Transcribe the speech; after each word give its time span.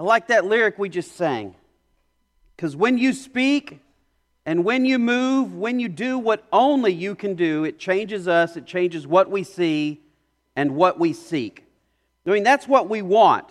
I 0.00 0.02
like 0.02 0.28
that 0.28 0.46
lyric 0.46 0.78
we 0.78 0.88
just 0.88 1.14
sang. 1.14 1.54
Because 2.56 2.74
when 2.74 2.96
you 2.96 3.12
speak 3.12 3.80
and 4.46 4.64
when 4.64 4.86
you 4.86 4.98
move, 4.98 5.54
when 5.54 5.78
you 5.78 5.90
do 5.90 6.18
what 6.18 6.42
only 6.50 6.90
you 6.90 7.14
can 7.14 7.34
do, 7.34 7.64
it 7.64 7.78
changes 7.78 8.26
us, 8.26 8.56
it 8.56 8.64
changes 8.64 9.06
what 9.06 9.30
we 9.30 9.44
see 9.44 10.00
and 10.56 10.74
what 10.74 10.98
we 10.98 11.12
seek. 11.12 11.66
I 12.26 12.30
mean, 12.30 12.44
that's 12.44 12.66
what 12.66 12.88
we 12.88 13.02
want. 13.02 13.50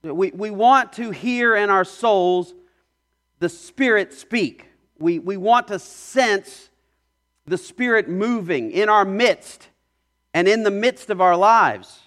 We, 0.00 0.30
we 0.30 0.50
want 0.50 0.94
to 0.94 1.10
hear 1.10 1.54
in 1.54 1.68
our 1.68 1.84
souls 1.84 2.54
the 3.38 3.50
Spirit 3.50 4.14
speak. 4.14 4.70
We, 4.98 5.18
we 5.18 5.36
want 5.36 5.68
to 5.68 5.78
sense 5.78 6.70
the 7.44 7.58
Spirit 7.58 8.08
moving 8.08 8.70
in 8.70 8.88
our 8.88 9.04
midst 9.04 9.68
and 10.32 10.48
in 10.48 10.62
the 10.62 10.70
midst 10.70 11.10
of 11.10 11.20
our 11.20 11.36
lives. 11.36 12.00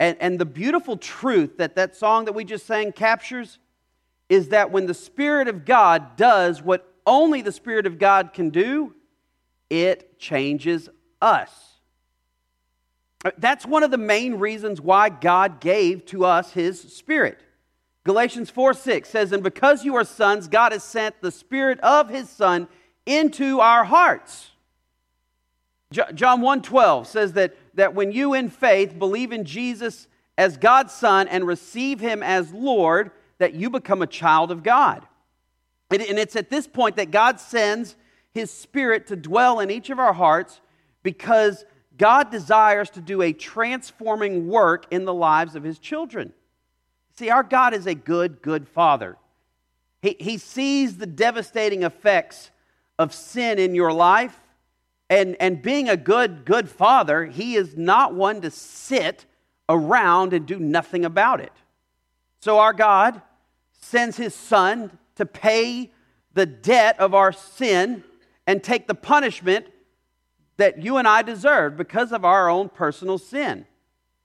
And, 0.00 0.16
and 0.18 0.38
the 0.38 0.46
beautiful 0.46 0.96
truth 0.96 1.58
that 1.58 1.76
that 1.76 1.94
song 1.94 2.24
that 2.24 2.32
we 2.32 2.42
just 2.42 2.66
sang 2.66 2.90
captures 2.90 3.58
is 4.30 4.48
that 4.48 4.72
when 4.72 4.86
the 4.86 4.94
Spirit 4.94 5.46
of 5.46 5.66
God 5.66 6.16
does 6.16 6.62
what 6.62 6.90
only 7.06 7.42
the 7.42 7.52
Spirit 7.52 7.86
of 7.86 7.98
God 7.98 8.32
can 8.32 8.48
do, 8.48 8.94
it 9.68 10.18
changes 10.18 10.88
us. 11.20 11.50
That's 13.36 13.66
one 13.66 13.82
of 13.82 13.90
the 13.90 13.98
main 13.98 14.36
reasons 14.36 14.80
why 14.80 15.10
God 15.10 15.60
gave 15.60 16.06
to 16.06 16.24
us 16.24 16.52
His 16.52 16.80
Spirit. 16.80 17.42
Galatians 18.04 18.48
4 18.48 18.72
6 18.72 19.06
says, 19.06 19.32
And 19.32 19.42
because 19.42 19.84
you 19.84 19.96
are 19.96 20.04
sons, 20.04 20.48
God 20.48 20.72
has 20.72 20.82
sent 20.82 21.20
the 21.20 21.30
Spirit 21.30 21.78
of 21.80 22.08
His 22.08 22.30
Son 22.30 22.68
into 23.04 23.60
our 23.60 23.84
hearts. 23.84 24.50
John 26.14 26.40
1 26.40 26.62
12 26.62 27.06
says 27.06 27.32
that 27.34 27.56
that 27.74 27.94
when 27.94 28.12
you 28.12 28.34
in 28.34 28.48
faith 28.48 28.98
believe 28.98 29.32
in 29.32 29.44
Jesus 29.44 30.06
as 30.36 30.56
God's 30.56 30.92
Son 30.92 31.28
and 31.28 31.46
receive 31.46 32.00
Him 32.00 32.22
as 32.22 32.52
Lord, 32.52 33.10
that 33.38 33.54
you 33.54 33.70
become 33.70 34.02
a 34.02 34.06
child 34.06 34.50
of 34.50 34.62
God. 34.62 35.06
And 35.90 36.00
it's 36.00 36.36
at 36.36 36.50
this 36.50 36.66
point 36.66 36.96
that 36.96 37.10
God 37.10 37.40
sends 37.40 37.96
His 38.32 38.50
Spirit 38.50 39.08
to 39.08 39.16
dwell 39.16 39.60
in 39.60 39.70
each 39.70 39.90
of 39.90 39.98
our 39.98 40.12
hearts 40.12 40.60
because 41.02 41.64
God 41.96 42.30
desires 42.30 42.90
to 42.90 43.00
do 43.00 43.22
a 43.22 43.32
transforming 43.32 44.48
work 44.48 44.86
in 44.90 45.04
the 45.04 45.14
lives 45.14 45.56
of 45.56 45.62
His 45.62 45.78
children. 45.78 46.32
See, 47.16 47.28
our 47.28 47.42
God 47.42 47.74
is 47.74 47.86
a 47.86 47.94
good, 47.94 48.40
good 48.40 48.68
Father. 48.68 49.16
He, 50.00 50.16
he 50.18 50.38
sees 50.38 50.96
the 50.96 51.06
devastating 51.06 51.82
effects 51.82 52.50
of 52.98 53.12
sin 53.12 53.58
in 53.58 53.74
your 53.74 53.92
life 53.92 54.40
and, 55.10 55.36
and 55.40 55.60
being 55.60 55.88
a 55.88 55.96
good, 55.96 56.44
good 56.44 56.70
father, 56.70 57.26
he 57.26 57.56
is 57.56 57.76
not 57.76 58.14
one 58.14 58.40
to 58.42 58.50
sit 58.50 59.26
around 59.68 60.32
and 60.32 60.46
do 60.46 60.60
nothing 60.60 61.04
about 61.04 61.40
it. 61.40 61.52
So 62.38 62.60
our 62.60 62.72
God 62.72 63.20
sends 63.80 64.16
his 64.16 64.34
son 64.34 64.96
to 65.16 65.26
pay 65.26 65.90
the 66.32 66.46
debt 66.46 66.98
of 67.00 67.12
our 67.12 67.32
sin 67.32 68.04
and 68.46 68.62
take 68.62 68.86
the 68.86 68.94
punishment 68.94 69.66
that 70.58 70.80
you 70.80 70.96
and 70.96 71.08
I 71.08 71.22
deserved 71.22 71.76
because 71.76 72.12
of 72.12 72.24
our 72.24 72.48
own 72.48 72.68
personal 72.68 73.18
sin. 73.18 73.66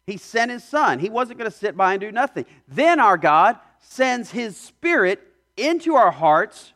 He 0.06 0.18
sent 0.18 0.52
his 0.52 0.64
son. 0.64 1.00
He 1.00 1.10
wasn't 1.10 1.40
going 1.40 1.50
to 1.50 1.58
sit 1.58 1.76
by 1.76 1.94
and 1.94 2.02
do 2.02 2.12
nothing. 2.12 2.46
Then 2.68 3.00
our 3.00 3.18
God 3.18 3.58
sends 3.80 4.30
his 4.30 4.56
spirit 4.56 5.20
into 5.58 5.96
our 5.96 6.12
hearts 6.12 6.74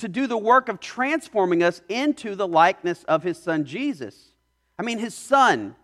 to 0.00 0.08
do 0.08 0.26
the 0.26 0.36
work 0.36 0.68
of 0.68 0.80
transforming 0.80 1.62
us 1.62 1.80
into 1.88 2.34
the 2.34 2.46
likeness 2.46 3.04
of 3.04 3.22
his 3.22 3.38
son 3.38 3.64
Jesus. 3.64 4.34
I 4.78 4.82
mean, 4.82 4.98
his 4.98 5.14
son, 5.14 5.76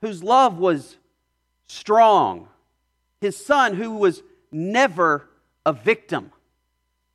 whose 0.00 0.22
love 0.22 0.58
was 0.58 0.96
strong, 1.66 2.48
his 3.20 3.36
son, 3.36 3.74
who 3.74 3.92
was 3.92 4.22
never 4.50 5.28
a 5.66 5.72
victim. 5.72 6.30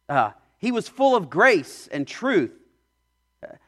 Uh, 0.07 0.31
he 0.57 0.71
was 0.71 0.87
full 0.87 1.15
of 1.15 1.29
grace 1.29 1.87
and 1.91 2.07
truth. 2.07 2.51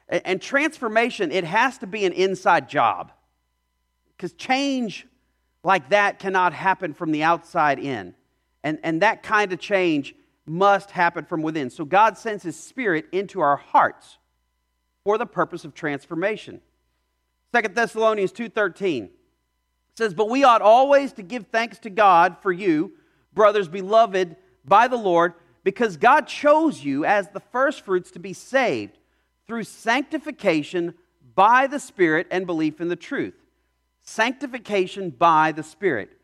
And 0.10 0.42
transformation, 0.42 1.32
it 1.32 1.46
has 1.46 1.78
to 1.78 1.88
be 1.88 2.06
an 2.06 2.12
inside 2.12 2.68
job. 2.68 3.14
Because 4.18 4.34
change 4.34 5.08
like 5.64 5.90
that 5.90 6.20
cannot 6.20 6.52
happen 6.52 6.94
from 6.94 7.12
the 7.12 7.24
outside 7.24 7.80
in. 7.80 8.14
And, 8.64 8.80
and 8.84 9.02
that 9.02 9.24
kind 9.24 9.54
of 9.54 9.60
change 9.60 10.14
must 10.46 10.92
happen 10.92 11.26
from 11.26 11.42
within. 11.42 11.70
So 11.70 11.86
God 11.86 12.18
sends 12.18 12.44
his 12.44 12.58
spirit 12.58 13.06
into 13.12 13.42
our 13.42 13.58
hearts 13.58 14.18
for 15.04 15.18
the 15.18 15.26
purpose 15.26 15.66
of 15.66 15.74
transformation. 15.74 16.62
Second 17.54 17.76
Thessalonians 17.76 18.32
2:13 18.32 19.12
says, 19.96 20.14
"But 20.14 20.30
we 20.30 20.44
ought 20.44 20.62
always 20.62 21.14
to 21.14 21.24
give 21.24 21.48
thanks 21.48 21.80
to 21.80 21.90
God 21.90 22.38
for 22.42 22.52
you, 22.52 22.98
brothers 23.34 23.68
beloved 23.68 24.36
by 24.66 24.88
the 24.88 24.98
Lord, 24.98 25.34
because 25.64 25.98
God 25.98 26.28
chose 26.28 26.84
you 26.84 27.06
as 27.06 27.30
the 27.30 27.40
firstfruits 27.40 28.10
to 28.12 28.20
be 28.20 28.34
saved 28.34 28.98
through 29.46 29.64
sanctification 29.64 30.96
by 31.36 31.68
the 31.68 31.80
Spirit 31.80 32.28
and 32.32 32.48
belief 32.48 32.82
in 32.82 32.88
the 32.88 32.96
truth." 32.96 33.36
Sanctification 34.02 35.12
by 35.12 35.52
the 35.52 35.64
Spirit. 35.64 36.20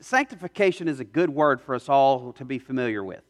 Sanctification 0.00 0.86
is 0.88 1.00
a 1.00 1.04
good 1.04 1.30
word 1.30 1.60
for 1.60 1.74
us 1.74 1.88
all 1.88 2.32
to 2.32 2.44
be 2.44 2.58
familiar 2.58 3.02
with. 3.02 3.22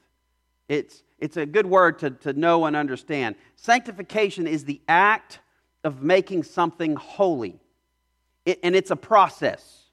It's, 0.69 1.03
it's 1.19 1.37
a 1.37 1.47
good 1.47 1.66
word 1.66 1.99
to, 2.00 2.10
to 2.10 2.32
know 2.32 2.65
and 2.66 2.75
understand. 2.75 3.37
Sanctification 3.56 4.47
is 4.47 4.65
the 4.65 4.81
act 4.88 5.41
of 5.84 6.03
making 6.03 6.43
something 6.43 6.97
holy, 6.97 7.60
it, 8.44 8.59
and 8.62 8.75
it's 8.75 8.91
a 8.91 8.97
process. 8.97 9.84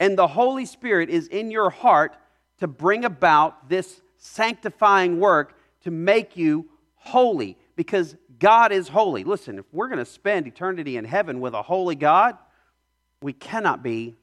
And 0.00 0.18
the 0.18 0.26
Holy 0.26 0.66
Spirit 0.66 1.10
is 1.10 1.28
in 1.28 1.50
your 1.50 1.70
heart 1.70 2.16
to 2.58 2.66
bring 2.66 3.04
about 3.04 3.68
this 3.68 4.00
sanctifying 4.16 5.20
work 5.20 5.58
to 5.82 5.90
make 5.90 6.36
you 6.36 6.68
holy 6.94 7.58
because 7.76 8.16
God 8.38 8.72
is 8.72 8.88
holy. 8.88 9.24
Listen, 9.24 9.58
if 9.58 9.64
we're 9.72 9.88
going 9.88 9.98
to 9.98 10.04
spend 10.04 10.46
eternity 10.46 10.96
in 10.96 11.04
heaven 11.04 11.40
with 11.40 11.54
a 11.54 11.62
holy 11.62 11.94
God, 11.94 12.36
we 13.20 13.32
cannot 13.32 13.82
be 13.82 14.14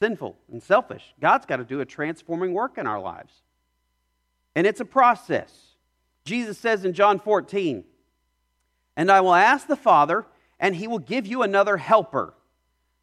sinful 0.00 0.36
and 0.50 0.62
selfish. 0.62 1.14
God's 1.20 1.46
got 1.46 1.56
to 1.56 1.64
do 1.64 1.80
a 1.80 1.84
transforming 1.84 2.52
work 2.52 2.78
in 2.78 2.86
our 2.86 3.00
lives. 3.00 3.32
And 4.56 4.66
it's 4.66 4.80
a 4.80 4.86
process. 4.86 5.52
Jesus 6.24 6.58
says 6.58 6.84
in 6.84 6.94
John 6.94 7.20
14, 7.20 7.84
And 8.96 9.10
I 9.12 9.20
will 9.20 9.34
ask 9.34 9.68
the 9.68 9.76
Father, 9.76 10.26
and 10.58 10.74
he 10.74 10.88
will 10.88 10.98
give 10.98 11.26
you 11.26 11.42
another 11.42 11.76
helper 11.76 12.34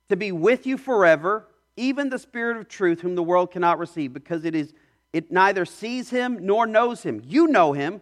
to 0.10 0.18
be 0.18 0.32
with 0.32 0.66
you 0.66 0.78
forever, 0.78 1.48
even 1.78 2.10
the 2.10 2.20
Spirit 2.20 2.58
of 2.58 2.68
truth, 2.68 3.00
whom 3.00 3.16
the 3.16 3.24
world 3.24 3.52
cannot 3.52 3.80
receive, 3.80 4.14
because 4.14 4.44
it 4.44 4.56
is 4.56 4.74
it 5.14 5.32
neither 5.32 5.64
sees 5.64 6.10
him 6.10 6.40
nor 6.42 6.66
knows 6.66 7.04
him. 7.04 7.22
You 7.24 7.48
know 7.48 7.74
him, 7.74 8.02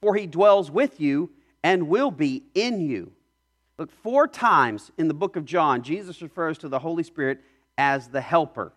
for 0.00 0.14
he 0.14 0.28
dwells 0.28 0.70
with 0.70 1.00
you 1.00 1.30
and 1.62 1.88
will 1.88 2.12
be 2.12 2.44
in 2.54 2.80
you. 2.80 3.10
Look, 3.78 3.90
four 3.90 4.28
times 4.28 4.92
in 4.96 5.08
the 5.08 5.14
book 5.14 5.34
of 5.34 5.44
John, 5.44 5.82
Jesus 5.82 6.22
refers 6.22 6.58
to 6.58 6.68
the 6.68 6.78
Holy 6.78 7.02
Spirit 7.02 7.40
as 7.76 8.06
the 8.08 8.20
helper. 8.20 8.72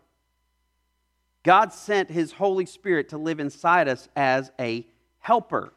God 1.45 1.72
sent 1.72 2.09
his 2.09 2.31
Holy 2.31 2.66
Spirit 2.66 3.09
to 3.09 3.19
live 3.19 3.39
inside 3.39 3.88
us 3.88 4.09
as 4.16 4.51
a 4.59 4.85
helper, 5.19 5.73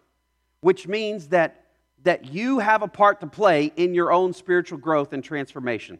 which 0.62 0.88
means 0.88 1.28
that, 1.28 1.66
that 2.04 2.24
you 2.24 2.60
have 2.60 2.80
a 2.80 2.88
part 2.88 3.20
to 3.20 3.26
play 3.26 3.70
in 3.76 3.92
your 3.92 4.10
own 4.10 4.32
spiritual 4.32 4.78
growth 4.78 5.12
and 5.12 5.22
transformation. 5.22 5.98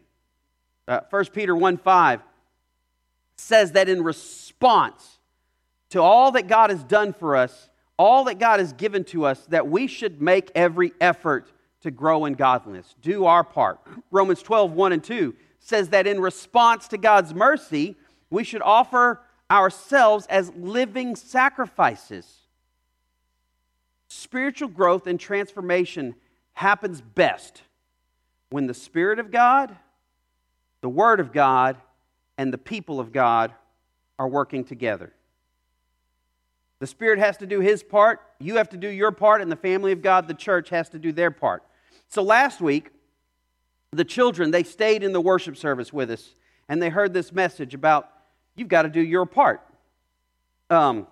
Uh, 0.89 1.01
1 1.11 1.27
Peter 1.27 1.55
1 1.55 1.77
5 1.77 2.23
says 3.37 3.73
that 3.73 3.91
in 3.91 4.03
response 4.03 5.19
to 5.91 6.01
all 6.01 6.33
that 6.33 6.49
God 6.49 6.71
has 6.71 6.83
done 6.83 7.13
for 7.13 7.37
us, 7.37 7.69
all 7.99 8.25
that 8.25 8.39
God 8.39 8.61
has 8.61 8.73
given 8.73 9.05
to 9.05 9.27
us, 9.27 9.45
that 9.49 9.69
we 9.69 9.87
should 9.87 10.23
make 10.23 10.51
every 10.55 10.95
effort 10.99 11.53
to 11.83 11.91
grow 11.91 12.25
in 12.25 12.33
godliness, 12.33 12.95
do 13.03 13.27
our 13.27 13.45
part. 13.45 13.81
Romans 14.11 14.43
12 14.43 14.73
1 14.73 14.93
and 14.95 15.05
2 15.05 15.37
says 15.59 15.91
that 15.91 16.07
in 16.07 16.21
response 16.21 16.89
to 16.89 16.97
God's 16.97 17.35
mercy, 17.35 17.97
we 18.31 18.45
should 18.45 18.63
offer 18.63 19.21
ourselves 19.51 20.27
as 20.27 20.53
living 20.55 21.17
sacrifices. 21.17 22.43
Spiritual 24.09 24.69
growth 24.69 25.07
and 25.07 25.19
transformation 25.19 26.15
happens 26.55 27.01
best 27.01 27.63
when 28.51 28.67
the 28.67 28.75
Spirit 28.75 29.19
of 29.19 29.31
God, 29.31 29.77
the 30.81 30.89
Word 30.89 31.21
of 31.21 31.33
God, 31.33 31.77
and 32.37 32.53
the 32.53 32.59
people 32.59 33.01
of 33.01 33.13
God 33.13 33.53
are 34.19 34.29
working 34.29 34.65
together. 34.65 35.13
The 36.81 36.87
Spirit 36.87 37.19
has 37.19 37.37
to 37.39 37.47
do 37.47 37.61
His 37.61 37.83
part, 37.83 38.21
you 38.39 38.57
have 38.57 38.69
to 38.71 38.77
do 38.77 38.89
your 38.89 39.13
part, 39.13 39.43
and 39.43 39.51
the 39.51 39.57
family 39.57 39.93
of 39.93 40.03
God, 40.03 40.29
the 40.29 40.35
church, 40.35 40.71
has 40.71 40.89
to 40.91 40.99
do 40.99 41.13
their 41.13 41.31
part. 41.31 41.63
So 42.09 42.23
last 42.23 42.61
week, 42.61 42.91
the 43.91 44.05
children, 44.05 44.51
they 44.51 44.63
stayed 44.63 45.03
in 45.03 45.13
the 45.13 45.21
worship 45.21 45.57
service 45.57 45.93
with 45.93 46.11
us, 46.11 46.35
and 46.69 46.81
they 46.81 46.91
heard 46.91 47.13
this 47.13 47.33
message 47.33 47.75
about 47.75 48.11
You've 48.59 48.69
got 48.69 48.83
to 48.83 48.89
do 48.89 49.01
your 49.01 49.25
part. 49.25 49.63
Um, 50.69 51.07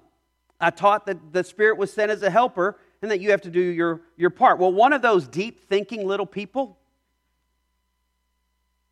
I 0.61 0.71
taught 0.71 1.07
that 1.07 1.33
the 1.33 1.45
Spirit 1.45 1.79
was 1.79 1.93
sent 1.93 2.11
as 2.11 2.23
a 2.23 2.31
helper 2.31 2.79
and 3.03 3.11
that 3.11 3.21
you 3.21 3.31
have 3.31 3.43
to 3.43 3.51
do 3.51 3.61
your, 3.61 4.01
your 4.17 4.31
part. 4.31 4.59
Well, 4.59 4.73
one 4.73 4.93
of 4.93 5.03
those 5.03 5.29
deep 5.29 5.69
thinking 5.69 6.07
little 6.07 6.27
people 6.27 6.79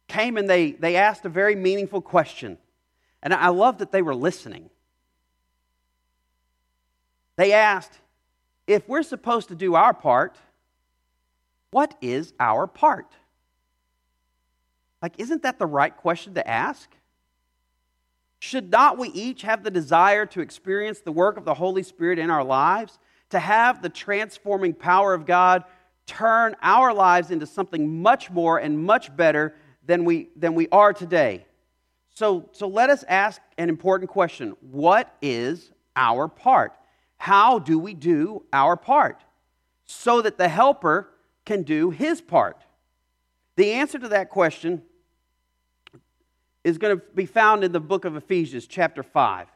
came 0.07 0.37
and 0.37 0.49
they, 0.49 0.73
they 0.73 0.97
asked 0.97 1.25
a 1.25 1.29
very 1.29 1.57
meaningful 1.57 2.01
question. 2.01 2.59
And 3.23 3.33
I 3.33 3.49
love 3.49 3.79
that 3.79 3.91
they 3.91 4.03
were 4.03 4.15
listening. 4.15 4.71
They 7.37 7.53
asked, 7.53 7.99
if 8.67 8.89
we're 8.89 9.03
supposed 9.03 9.49
to 9.49 9.55
do 9.55 9.75
our 9.75 9.93
part, 9.93 10.37
what 11.71 11.97
is 12.01 12.33
our 12.39 12.67
part? 12.67 13.11
Like, 15.03 15.15
isn't 15.19 15.43
that 15.43 15.59
the 15.59 15.67
right 15.67 15.95
question 15.95 16.35
to 16.35 16.49
ask? 16.49 16.89
Should 18.45 18.71
not 18.71 18.99
we 18.99 19.09
each 19.09 19.41
have 19.41 19.65
the 19.65 19.71
desire 19.71 20.27
to 20.27 20.43
experience 20.43 21.01
the 21.01 21.11
work 21.11 21.39
of 21.39 21.47
the 21.47 21.55
Holy 21.55 21.83
Spirit 21.83 22.19
in 22.19 22.29
our 22.29 22.45
lives? 22.45 22.99
To 23.31 23.39
have 23.39 23.81
the 23.81 23.89
transforming 23.89 24.75
power 24.75 25.15
of 25.15 25.25
God 25.25 25.65
turn 26.05 26.55
our 26.61 26.93
lives 26.93 27.31
into 27.31 27.47
something 27.47 28.03
much 28.03 28.31
more 28.31 28.59
and 28.59 28.79
much 28.79 29.17
better 29.17 29.55
than 29.87 30.05
we, 30.05 30.29
than 30.37 30.55
we 30.55 30.69
are 30.69 30.93
today? 30.93 31.47
So, 32.11 32.51
so 32.53 32.69
let 32.69 32.91
us 32.91 33.03
ask 33.09 33.41
an 33.57 33.71
important 33.71 34.11
question 34.11 34.57
What 34.61 35.17
is 35.23 35.71
our 35.97 36.29
part? 36.29 36.75
How 37.17 37.59
do 37.59 37.79
we 37.79 37.95
do 37.95 38.45
our 38.53 38.77
part? 38.77 39.25
So 39.87 40.21
that 40.21 40.37
the 40.37 40.49
helper 40.49 41.09
can 41.47 41.63
do 41.63 41.89
his 41.89 42.21
part. 42.21 42.63
The 43.57 43.73
answer 43.73 43.99
to 43.99 44.09
that 44.09 44.29
question 44.29 44.83
is 46.65 46.79
going 46.79 46.99
to 46.99 47.05
be 47.15 47.27
found 47.27 47.63
in 47.63 47.73
the 47.73 47.81
book 47.81 48.07
of 48.07 48.17
Ephesians, 48.17 48.67
chapter 48.67 49.03
5. 49.03 49.49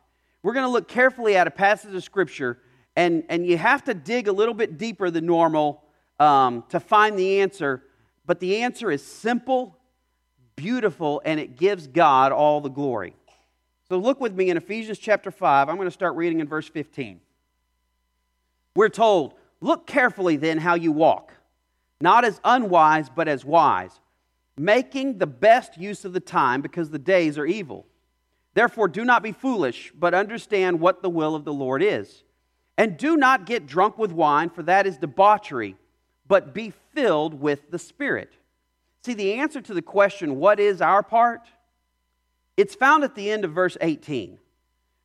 We're 0.43 0.53
going 0.53 0.67
to 0.67 0.71
look 0.71 0.87
carefully 0.87 1.37
at 1.37 1.47
a 1.47 1.51
passage 1.51 1.95
of 1.95 2.05
Scripture, 2.05 2.59
and, 2.95 3.25
and 3.31 3.47
you 3.47 3.57
have 3.57 3.83
to 3.85 3.95
dig 3.95 4.29
a 4.29 4.33
little 4.33 4.55
bit 4.55 4.77
deeper 4.77 5.11
than 5.11 5.25
normal 5.27 5.83
um, 6.21 6.65
to 6.69 6.79
find 6.79 7.19
the 7.19 7.41
answer. 7.41 7.83
But 8.27 8.41
the 8.41 8.59
answer 8.59 8.91
is 8.91 9.05
simple, 9.05 9.79
beautiful, 10.55 11.23
and 11.25 11.41
it 11.41 11.57
gives 11.57 11.87
God 11.87 12.31
all 12.31 12.61
the 12.61 12.69
glory. 12.69 13.17
So 13.89 13.97
look 13.97 14.21
with 14.21 14.35
me 14.35 14.51
in 14.51 14.59
Ephesians 14.59 14.99
chapter 14.99 15.31
5. 15.31 15.69
I'm 15.69 15.77
going 15.77 15.89
to 15.89 15.93
start 15.93 16.15
reading 16.15 16.41
in 16.41 16.47
verse 16.47 16.69
15. 16.69 17.21
We're 18.77 18.91
told, 18.91 19.35
Look 19.61 19.89
carefully 19.89 20.37
then 20.37 20.59
how 20.59 20.75
you 20.75 20.93
walk, 20.93 21.33
not 22.01 22.25
as 22.25 22.41
unwise, 22.45 23.09
but 23.09 23.27
as 23.27 23.45
wise 23.45 23.99
making 24.59 25.19
the 25.19 25.27
best 25.27 25.79
use 25.79 26.05
of 26.05 26.13
the 26.13 26.21
time 26.21 26.61
because 26.61 26.91
the 26.91 26.99
days 26.99 27.39
are 27.39 27.47
evil. 27.47 27.87
Therefore, 28.55 28.89
do 28.89 29.05
not 29.05 29.23
be 29.23 29.33
foolish, 29.33 29.93
but 29.97 30.15
understand 30.15 30.81
what 30.81 31.03
the 31.03 31.11
will 31.11 31.35
of 31.35 31.45
the 31.45 31.53
Lord 31.53 31.83
is. 31.83 32.25
And 32.77 32.97
do 32.97 33.17
not 33.17 33.47
get 33.47 33.67
drunk 33.67 33.99
with 33.99 34.13
wine, 34.13 34.51
for 34.51 34.63
that 34.65 34.87
is 34.87 34.99
debauchery, 34.99 35.77
but 36.27 36.55
be 36.55 36.73
filled 36.95 37.35
with 37.35 37.71
the 37.71 37.79
Spirit. 37.79 38.33
See, 39.05 39.15
the 39.15 39.35
answer 39.35 39.61
to 39.61 39.75
the 39.75 39.83
question, 39.83 40.37
what 40.37 40.61
is 40.61 40.81
our 40.81 41.03
part? 41.03 41.43
It's 42.57 42.75
found 42.75 43.05
at 43.05 43.15
the 43.15 43.31
end 43.31 43.45
of 43.45 43.53
verse 43.53 43.77
18 43.81 44.39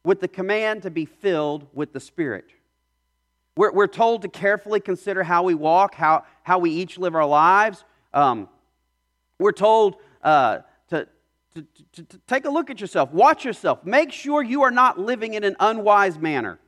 with 0.03 0.19
the 0.19 0.27
command 0.27 0.83
to 0.83 0.89
be 0.89 1.05
filled 1.05 1.67
with 1.73 1.93
the 1.93 1.99
Spirit. 1.99 2.45
We're, 3.55 3.71
we're 3.71 3.87
told 3.87 4.23
to 4.23 4.27
carefully 4.27 4.79
consider 4.79 5.23
how 5.23 5.43
we 5.43 5.53
walk, 5.53 5.95
how, 5.95 6.25
how 6.41 6.59
we 6.59 6.71
each 6.71 6.97
live 6.97 7.15
our 7.15 7.25
lives. 7.25 7.83
Um, 8.13 8.49
we're 9.43 9.51
told 9.51 9.97
uh, 10.23 10.59
to, 10.89 11.07
to, 11.53 11.65
to, 11.91 12.03
to 12.03 12.17
take 12.27 12.45
a 12.45 12.49
look 12.49 12.69
at 12.69 12.79
yourself, 12.79 13.11
watch 13.11 13.43
yourself, 13.43 13.85
make 13.85 14.11
sure 14.11 14.41
you 14.41 14.63
are 14.63 14.71
not 14.71 14.97
living 14.97 15.33
in 15.33 15.43
an 15.43 15.55
unwise 15.59 16.17
manner. 16.17 16.59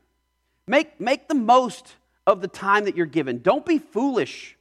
Make, 0.68 1.00
make 1.00 1.27
the 1.27 1.36
most 1.36 1.95
of 2.27 2.42
the 2.42 2.48
time 2.48 2.86
that 2.86 2.98
you're 2.98 3.06
given. 3.06 3.42
Don't 3.42 3.66
be 3.66 3.77
foolish 3.80 4.57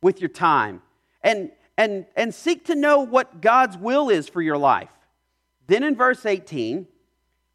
with 0.00 0.20
your 0.20 0.30
time. 0.30 0.80
And, 1.22 1.50
and, 1.76 2.06
and 2.16 2.34
seek 2.34 2.64
to 2.66 2.74
know 2.74 3.00
what 3.00 3.40
God's 3.40 3.76
will 3.76 4.08
is 4.08 4.28
for 4.28 4.40
your 4.40 4.56
life. 4.56 4.90
Then 5.66 5.82
in 5.82 5.94
verse 5.94 6.24
18, 6.24 6.86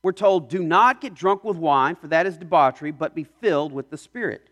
we're 0.03 0.11
told, 0.11 0.49
Do 0.49 0.61
not 0.61 1.01
get 1.01 1.15
drunk 1.15 1.43
with 1.43 1.57
wine, 1.57 1.95
for 1.95 2.07
that 2.09 2.27
is 2.27 2.37
debauchery, 2.37 2.91
but 2.91 3.15
be 3.15 3.23
filled 3.23 3.71
with 3.71 3.89
the 3.89 3.97
Spirit. 3.97 4.49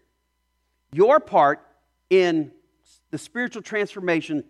Your 0.92 1.20
part 1.20 1.64
in 2.10 2.52
the 3.12 3.18
spiritual 3.18 3.62
transformation 3.62 4.46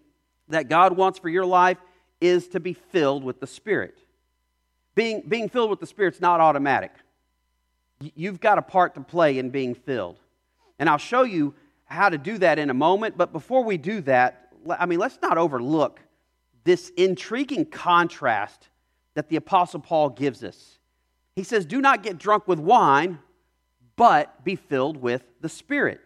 that 0.51 0.69
God 0.69 0.95
wants 0.95 1.19
for 1.19 1.30
your 1.30 1.45
life 1.45 1.77
is 2.19 2.48
to 2.50 2.59
be 2.59 2.74
filled 2.74 3.24
with 3.24 3.39
the 3.39 3.48
Spirit. 3.48 3.98
Being, 4.95 5.24
being 5.27 5.50
filled 5.50 5.69
with 5.69 5.80
the 5.80 5.88
Spirit's 5.88 6.21
not 6.21 6.39
automatic. 6.39 6.92
You've 8.00 8.39
got 8.39 8.57
a 8.57 8.62
part 8.62 8.95
to 8.95 9.01
play 9.01 9.38
in 9.38 9.50
being 9.50 9.74
filled. 9.74 10.19
And 10.80 10.89
I'll 10.89 10.98
show 10.98 11.24
you 11.24 11.53
how 11.86 12.09
to 12.09 12.18
do 12.18 12.38
that 12.39 12.59
in 12.59 12.69
a 12.69 12.74
moment. 12.74 13.18
But 13.18 13.31
before 13.31 13.63
we 13.63 13.77
do 13.77 14.01
that, 14.01 14.50
I 14.69 14.86
mean, 14.86 15.00
let's 15.00 15.19
not 15.21 15.38
overlook 15.38 16.00
this 16.63 16.89
intriguing 16.89 17.65
contrast 17.65 18.69
that 19.13 19.30
the 19.30 19.36
Apostle 19.36 19.80
Paul 19.80 20.09
gives 20.09 20.44
us. 20.44 20.80
He 21.36 21.44
says, 21.44 21.65
Do 21.65 21.81
not 21.81 22.03
get 22.03 22.18
drunk 22.18 22.48
with 22.48 22.59
wine, 22.59 23.19
but 23.95 24.44
be 24.44 24.56
filled 24.56 24.98
with 24.98 25.24
the 25.42 25.50
Spirit. 25.50 26.01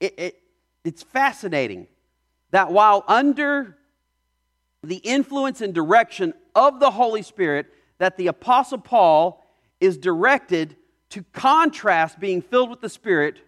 It, 0.00 0.18
it, 0.18 0.42
it's 0.84 1.02
fascinating 1.02 1.86
that 2.50 2.72
while 2.72 3.04
under 3.06 3.76
the 4.82 4.96
influence 4.96 5.60
and 5.60 5.74
direction 5.74 6.34
of 6.54 6.80
the 6.80 6.90
Holy 6.90 7.22
Spirit, 7.22 7.66
that 7.98 8.16
the 8.16 8.28
Apostle 8.28 8.78
Paul 8.78 9.44
is 9.80 9.96
directed 9.96 10.76
to 11.10 11.22
contrast 11.32 12.18
being 12.18 12.40
filled 12.42 12.70
with 12.70 12.80
the 12.80 12.88
Spirit 12.88 13.38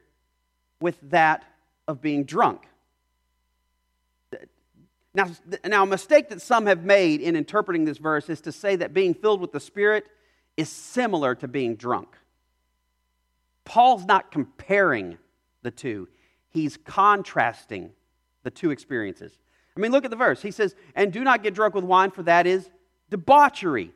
with 0.81 0.99
that 1.11 1.45
of 1.89 2.01
being 2.01 2.25
drunk. 2.25 2.63
Now, 5.15 5.31
now, 5.65 5.83
a 5.83 5.87
mistake 5.87 6.31
that 6.31 6.41
some 6.41 6.65
have 6.67 6.85
made 6.85 7.21
in 7.21 7.37
interpreting 7.37 7.85
this 7.85 7.99
verse 7.99 8.31
is 8.31 8.41
to 8.43 8.53
say 8.53 8.77
that 8.77 8.95
being 8.95 9.13
filled 9.13 9.43
with 9.43 9.53
the 9.53 9.61
Spirit 9.61 10.07
is 10.57 10.71
similar 10.71 11.35
to 11.35 11.49
being 11.49 11.77
drunk. 11.77 12.17
Paul's 13.65 14.07
not 14.07 14.31
comparing 14.31 15.19
the 15.63 15.71
two, 15.71 16.09
he's 16.49 16.77
contrasting 16.79 17.93
the 18.43 18.51
two 18.51 18.71
experiences. 18.71 19.33
I 19.77 19.81
mean, 19.81 19.93
look 19.93 20.05
at 20.05 20.11
the 20.11 20.17
verse. 20.17 20.43
He 20.43 20.51
says, 20.51 20.75
And 20.95 21.13
do 21.13 21.25
not 21.25 21.43
get 21.43 21.55
drunk 21.55 21.75
with 21.75 21.85
wine, 21.85 22.11
for 22.11 22.23
that 22.25 22.47
is 22.47 22.71
debauchery. 23.11 23.93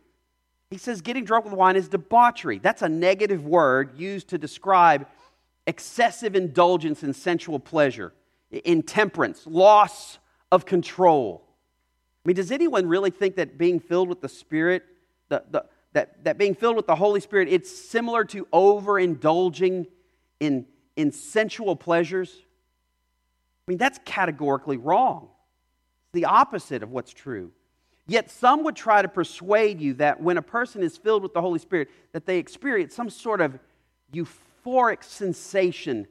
He 0.71 0.79
says, 0.79 1.01
Getting 1.01 1.25
drunk 1.25 1.45
with 1.45 1.55
wine 1.55 1.77
is 1.77 1.89
debauchery. 1.89 2.59
That's 2.59 2.83
a 2.83 2.89
negative 2.89 3.45
word 3.45 3.99
used 3.99 4.29
to 4.29 4.39
describe 4.39 5.07
excessive 5.67 6.35
indulgence 6.35 7.03
in 7.03 7.13
sensual 7.13 7.59
pleasure, 7.59 8.13
intemperance, 8.51 9.47
loss 9.47 10.19
of 10.51 10.65
control. 10.65 11.43
I 12.25 12.29
mean, 12.29 12.37
does 12.37 12.51
anyone 12.51 12.87
really 12.87 13.11
think 13.11 13.37
that 13.37 13.59
being 13.59 13.81
filled 13.81 14.09
with 14.09 14.21
the 14.21 14.29
Spirit, 14.29 14.85
the, 15.29 15.45
the, 15.51 15.67
that, 15.93 16.25
that 16.25 16.39
being 16.39 16.55
filled 16.55 16.77
with 16.77 16.87
the 16.87 16.97
Holy 16.97 17.21
Spirit, 17.21 17.49
it's 17.51 17.71
similar 17.71 18.25
to 18.27 18.47
overindulging 18.47 19.87
in, 20.41 20.67
in 20.97 21.13
sensual 21.13 21.77
pleasures? 21.77 22.46
I 23.67 23.71
mean, 23.71 23.79
that's 23.79 23.99
categorically 24.05 24.77
wrong. 24.77 25.29
It's 26.05 26.13
the 26.13 26.27
opposite 26.27 26.83
of 26.83 26.91
what's 26.91 27.13
true. 27.13 27.51
Yet 28.07 28.31
some 28.31 28.63
would 28.63 28.77
try 28.77 29.03
to 29.03 29.09
persuade 29.09 29.81
you 29.81 29.95
that 29.95 30.21
when 30.21 30.37
a 30.37 30.43
person 30.43 30.83
is 30.83 30.97
filled 30.97 31.25
with 31.25 31.35
the 31.35 31.41
Holy 31.41 31.59
Spirit, 31.59 31.89
that 32.13 32.25
they 32.25 32.39
experience 32.39 32.95
some 32.95 33.11
sort 33.11 33.41
of 33.41 33.59
euphoric 34.13 35.03
sensation, 35.03 36.07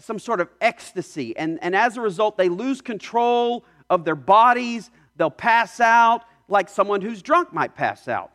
some 0.00 0.18
sort 0.18 0.40
of 0.40 0.48
ecstasy. 0.60 1.36
And, 1.36 1.60
and 1.62 1.76
as 1.76 1.96
a 1.96 2.00
result, 2.00 2.36
they 2.36 2.48
lose 2.48 2.80
control 2.80 3.64
of 3.88 4.04
their 4.04 4.16
bodies. 4.16 4.90
They'll 5.16 5.30
pass 5.30 5.78
out 5.78 6.24
like 6.48 6.68
someone 6.68 7.00
who's 7.00 7.22
drunk 7.22 7.52
might 7.52 7.76
pass 7.76 8.08
out. 8.08 8.32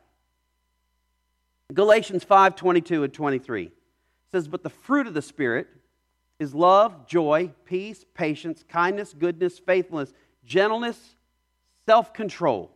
Galatians 1.73 2.23
5 2.23 2.55
22 2.55 3.03
and 3.03 3.13
23 3.13 3.71
says, 4.31 4.47
But 4.47 4.63
the 4.63 4.69
fruit 4.69 5.07
of 5.07 5.13
the 5.13 5.21
Spirit 5.21 5.67
is 6.39 6.53
love, 6.53 7.07
joy, 7.07 7.51
peace, 7.65 8.05
patience, 8.13 8.63
kindness, 8.67 9.13
goodness, 9.13 9.59
faithfulness, 9.59 10.13
gentleness, 10.45 11.15
self 11.85 12.13
control. 12.13 12.71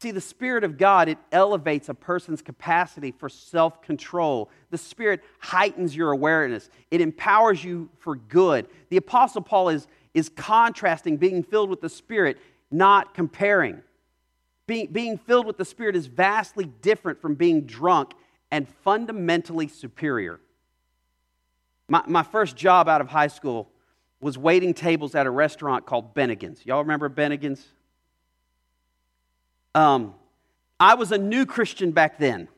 See, 0.00 0.12
the 0.12 0.20
Spirit 0.20 0.62
of 0.62 0.78
God, 0.78 1.08
it 1.08 1.18
elevates 1.32 1.88
a 1.88 1.94
person's 1.94 2.40
capacity 2.40 3.10
for 3.10 3.28
self 3.28 3.82
control. 3.82 4.48
The 4.70 4.78
Spirit 4.78 5.22
heightens 5.40 5.96
your 5.96 6.12
awareness, 6.12 6.70
it 6.90 7.00
empowers 7.00 7.62
you 7.64 7.90
for 7.98 8.14
good. 8.14 8.66
The 8.90 8.96
Apostle 8.96 9.42
Paul 9.42 9.70
is, 9.70 9.88
is 10.14 10.28
contrasting 10.28 11.16
being 11.16 11.42
filled 11.42 11.70
with 11.70 11.80
the 11.80 11.88
Spirit, 11.88 12.38
not 12.70 13.14
comparing. 13.14 13.82
Being, 14.68 14.88
being 14.92 15.16
filled 15.18 15.46
with 15.46 15.56
the 15.56 15.64
Spirit 15.64 15.96
is 15.96 16.06
vastly 16.06 16.66
different 16.66 17.20
from 17.20 17.34
being 17.34 17.62
drunk 17.62 18.12
and 18.50 18.68
fundamentally 18.68 19.66
superior. 19.66 20.40
My, 21.88 22.02
my 22.06 22.22
first 22.22 22.56
job 22.56 22.88
out 22.88 23.00
of 23.00 23.08
high 23.08 23.26
school 23.28 23.70
was 24.20 24.36
waiting 24.36 24.74
tables 24.74 25.14
at 25.14 25.26
a 25.26 25.30
restaurant 25.30 25.86
called 25.86 26.14
Bennigan's. 26.14 26.64
Y'all 26.66 26.82
remember 26.82 27.08
Bennigan's? 27.08 27.66
Um, 29.74 30.14
I 30.78 30.94
was 30.94 31.12
a 31.12 31.18
new 31.18 31.46
Christian 31.46 31.92
back 31.92 32.18
then. 32.18 32.48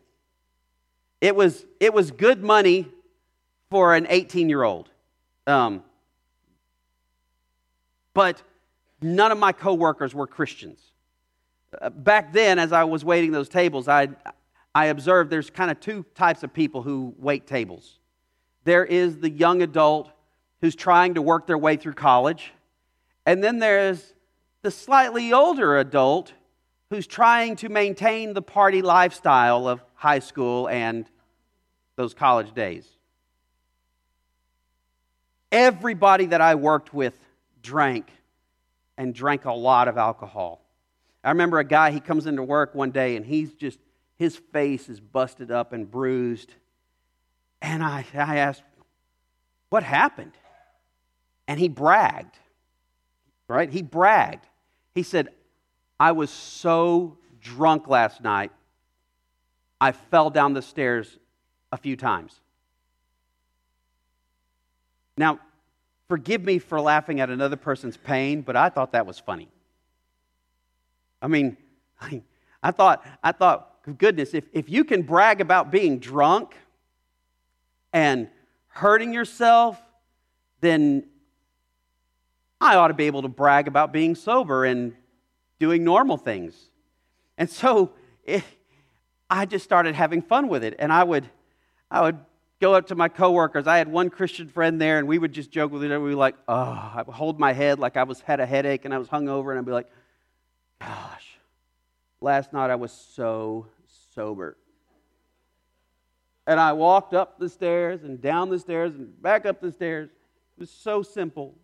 It 1.21 1.37
was, 1.37 1.65
it 1.79 1.93
was 1.93 2.11
good 2.11 2.43
money 2.43 2.87
for 3.71 3.95
an 3.95 4.07
18 4.09 4.49
year 4.49 4.63
old. 4.63 4.91
Um, 5.47 5.85
but 8.15 8.43
none 9.01 9.31
of 9.31 9.39
my 9.39 9.53
coworkers 9.53 10.15
were 10.15 10.27
Christians. 10.27 10.81
Uh, 11.81 11.91
back 11.91 12.33
then, 12.33 12.59
as 12.59 12.73
I 12.73 12.85
was 12.85 13.05
waiting 13.05 13.33
those 13.33 13.49
tables, 13.49 13.87
I, 13.87 14.09
I 14.75 14.87
observed 14.87 15.31
there's 15.31 15.51
kind 15.51 15.71
of 15.71 15.79
two 15.79 16.05
types 16.15 16.43
of 16.43 16.53
people 16.53 16.83
who 16.83 17.15
wait 17.19 17.47
tables. 17.47 18.00
There 18.65 18.85
is 18.85 19.19
the 19.19 19.31
young 19.31 19.63
adult 19.63 20.11
who's 20.61 20.77
trying 20.77 21.15
to 21.15 21.23
work 21.23 21.47
their 21.47 21.59
way 21.59 21.77
through 21.77 21.95
college, 21.95 22.53
and 23.25 23.43
then 23.43 23.59
there's 23.59 24.15
the 24.63 24.71
slightly 24.71 25.33
older 25.33 25.79
adult 25.79 26.33
who's 26.91 27.07
trying 27.07 27.57
to 27.57 27.69
maintain 27.69 28.35
the 28.35 28.43
party 28.43 28.83
lifestyle 28.83 29.69
of 29.69 29.83
high 29.95 30.19
school 30.19 30.69
and 30.69 31.07
those 31.97 32.15
college 32.15 32.53
days. 32.53 32.87
Everybody 35.53 36.27
that 36.27 36.41
I 36.41 36.55
worked 36.57 36.93
with 36.93 37.15
drank 37.63 38.11
and 38.97 39.15
drank 39.15 39.45
a 39.45 39.53
lot 39.53 39.89
of 39.89 39.97
alcohol. 39.97 40.63
I 41.23 41.31
remember 41.31 41.59
a 41.59 41.65
guy, 41.65 41.91
he 41.91 42.01
comes 42.01 42.27
into 42.27 42.43
work 42.43 42.75
one 42.75 42.91
day 42.91 43.17
and 43.17 43.25
he's 43.25 43.53
just, 43.53 43.79
his 44.17 44.37
face 44.37 44.89
is 44.89 45.01
busted 45.01 45.51
up 45.51 45.73
and 45.73 45.91
bruised. 45.91 46.55
And 47.63 47.83
I, 47.83 48.05
I 48.15 48.39
asked, 48.39 48.63
What 49.69 49.83
happened? 49.83 50.33
And 51.47 51.59
he 51.59 51.69
bragged, 51.69 52.39
right? 53.49 53.71
He 53.71 53.83
bragged. 53.83 54.47
He 54.95 55.03
said, 55.03 55.29
I 55.99 56.13
was 56.13 56.31
so 56.31 57.19
drunk 57.41 57.89
last 57.89 58.23
night, 58.23 58.53
I 59.81 59.93
fell 59.93 60.31
down 60.31 60.53
the 60.53 60.63
stairs 60.63 61.19
a 61.73 61.77
few 61.77 61.97
times. 61.97 62.41
Now, 65.17 65.41
forgive 66.09 66.43
me 66.43 66.59
for 66.59 66.81
laughing 66.81 67.21
at 67.21 67.31
another 67.31 67.57
person's 67.57 67.97
pain, 67.97 68.43
but 68.43 68.57
I 68.57 68.69
thought 68.69 68.93
that 68.93 69.07
was 69.07 69.19
funny. 69.19 69.49
I 71.23 71.29
mean, 71.29 71.57
I, 72.63 72.71
thought, 72.71 73.05
I 73.23 73.33
thought, 73.33 73.77
goodness, 73.99 74.35
if, 74.35 74.45
if 74.53 74.69
you 74.69 74.85
can 74.85 75.03
brag 75.03 75.41
about 75.41 75.71
being 75.71 75.99
drunk 75.99 76.55
and 77.93 78.29
hurting 78.69 79.13
yourself, 79.13 79.81
then 80.61 81.05
I 82.61 82.77
ought 82.77 82.89
to 82.89 82.95
be 82.95 83.05
able 83.07 83.23
to 83.23 83.29
brag 83.29 83.69
about 83.69 83.93
being 83.93 84.15
sober 84.15 84.65
and 84.65 84.95
doing 85.59 85.85
normal 85.85 86.17
things. 86.17 86.55
And 87.39 87.49
so 87.49 87.93
it, 88.25 88.45
I 89.29 89.47
just 89.47 89.65
started 89.65 89.95
having 89.95 90.23
fun 90.23 90.49
with 90.49 90.65
it. 90.65 90.75
And 90.79 90.93
I 90.93 91.05
would, 91.05 91.29
I 91.91 92.03
would 92.03 92.19
go 92.61 92.75
up 92.75 92.89
to 92.89 92.95
my 92.95 93.09
coworkers. 93.09 93.67
I 93.67 93.79
had 93.79 93.89
one 93.89 94.11
Christian 94.11 94.49
friend 94.49 94.81
there, 94.81 94.99
and 94.99 95.09
we 95.09 95.19
would 95.19 95.33
just 95.33 95.51
joke 95.51 95.73
with 95.73 95.83
each 95.83 95.91
other. 95.91 96.01
We 96.01 96.11
were 96.11 96.17
like, 96.17 96.37
oh, 96.47 96.55
I 96.95 97.03
would 97.07 97.15
hold 97.15 97.41
my 97.41 97.53
head 97.53 97.79
like 97.79 97.97
I 97.97 98.03
was 98.03 98.21
had 98.21 98.41
a 98.41 98.47
headache 98.47 98.85
and 98.85 98.93
I 98.93 98.99
was 98.99 99.09
hungover, 99.09 99.51
and 99.51 99.59
I'd 99.59 99.65
be 99.65 99.73
like, 99.73 99.91
gosh, 100.81 101.39
last 102.21 102.53
night 102.53 102.71
I 102.71 102.75
was 102.75 102.93
so 102.93 103.67
sober. 104.15 104.57
And 106.47 106.59
I 106.59 106.73
walked 106.73 107.15
up 107.15 107.39
the 107.39 107.49
stairs 107.49 108.03
and 108.03 108.21
down 108.21 108.51
the 108.51 108.59
stairs 108.59 108.95
and 108.95 109.21
back 109.23 109.47
up 109.47 109.61
the 109.61 109.71
stairs. 109.71 110.09
It 110.09 110.61
was 110.61 110.71
so 110.71 111.03
simple. 111.03 111.55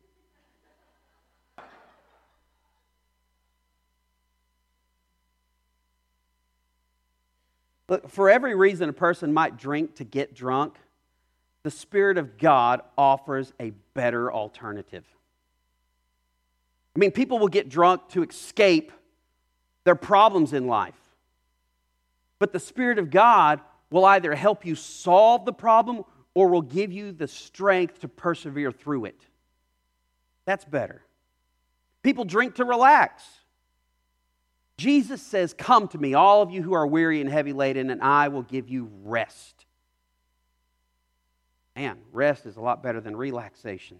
Look, 7.88 8.08
for 8.10 8.28
every 8.28 8.54
reason 8.54 8.88
a 8.88 8.92
person 8.92 9.32
might 9.32 9.56
drink 9.56 9.96
to 9.96 10.04
get 10.04 10.34
drunk, 10.34 10.76
the 11.62 11.70
Spirit 11.70 12.18
of 12.18 12.38
God 12.38 12.80
offers 12.96 13.52
a 13.60 13.70
better 13.94 14.32
alternative. 14.32 15.04
I 16.94 16.98
mean, 16.98 17.10
people 17.10 17.38
will 17.38 17.48
get 17.48 17.68
drunk 17.68 18.08
to 18.10 18.22
escape 18.22 18.92
their 19.84 19.94
problems 19.94 20.52
in 20.52 20.66
life. 20.66 20.94
But 22.38 22.52
the 22.52 22.60
Spirit 22.60 22.98
of 22.98 23.10
God 23.10 23.60
will 23.90 24.04
either 24.04 24.34
help 24.34 24.64
you 24.66 24.74
solve 24.74 25.44
the 25.44 25.52
problem 25.52 26.04
or 26.34 26.48
will 26.48 26.62
give 26.62 26.92
you 26.92 27.12
the 27.12 27.28
strength 27.28 28.00
to 28.00 28.08
persevere 28.08 28.72
through 28.72 29.06
it. 29.06 29.20
That's 30.44 30.64
better. 30.64 31.02
People 32.02 32.24
drink 32.24 32.56
to 32.56 32.64
relax. 32.64 33.24
Jesus 34.76 35.22
says, 35.22 35.54
Come 35.54 35.88
to 35.88 35.98
me, 35.98 36.14
all 36.14 36.42
of 36.42 36.50
you 36.50 36.62
who 36.62 36.74
are 36.74 36.86
weary 36.86 37.20
and 37.20 37.30
heavy 37.30 37.52
laden, 37.52 37.90
and 37.90 38.02
I 38.02 38.28
will 38.28 38.42
give 38.42 38.68
you 38.68 38.90
rest. 39.02 39.64
Man, 41.74 41.98
rest 42.12 42.46
is 42.46 42.56
a 42.56 42.60
lot 42.60 42.82
better 42.82 43.00
than 43.00 43.16
relaxation. 43.16 43.98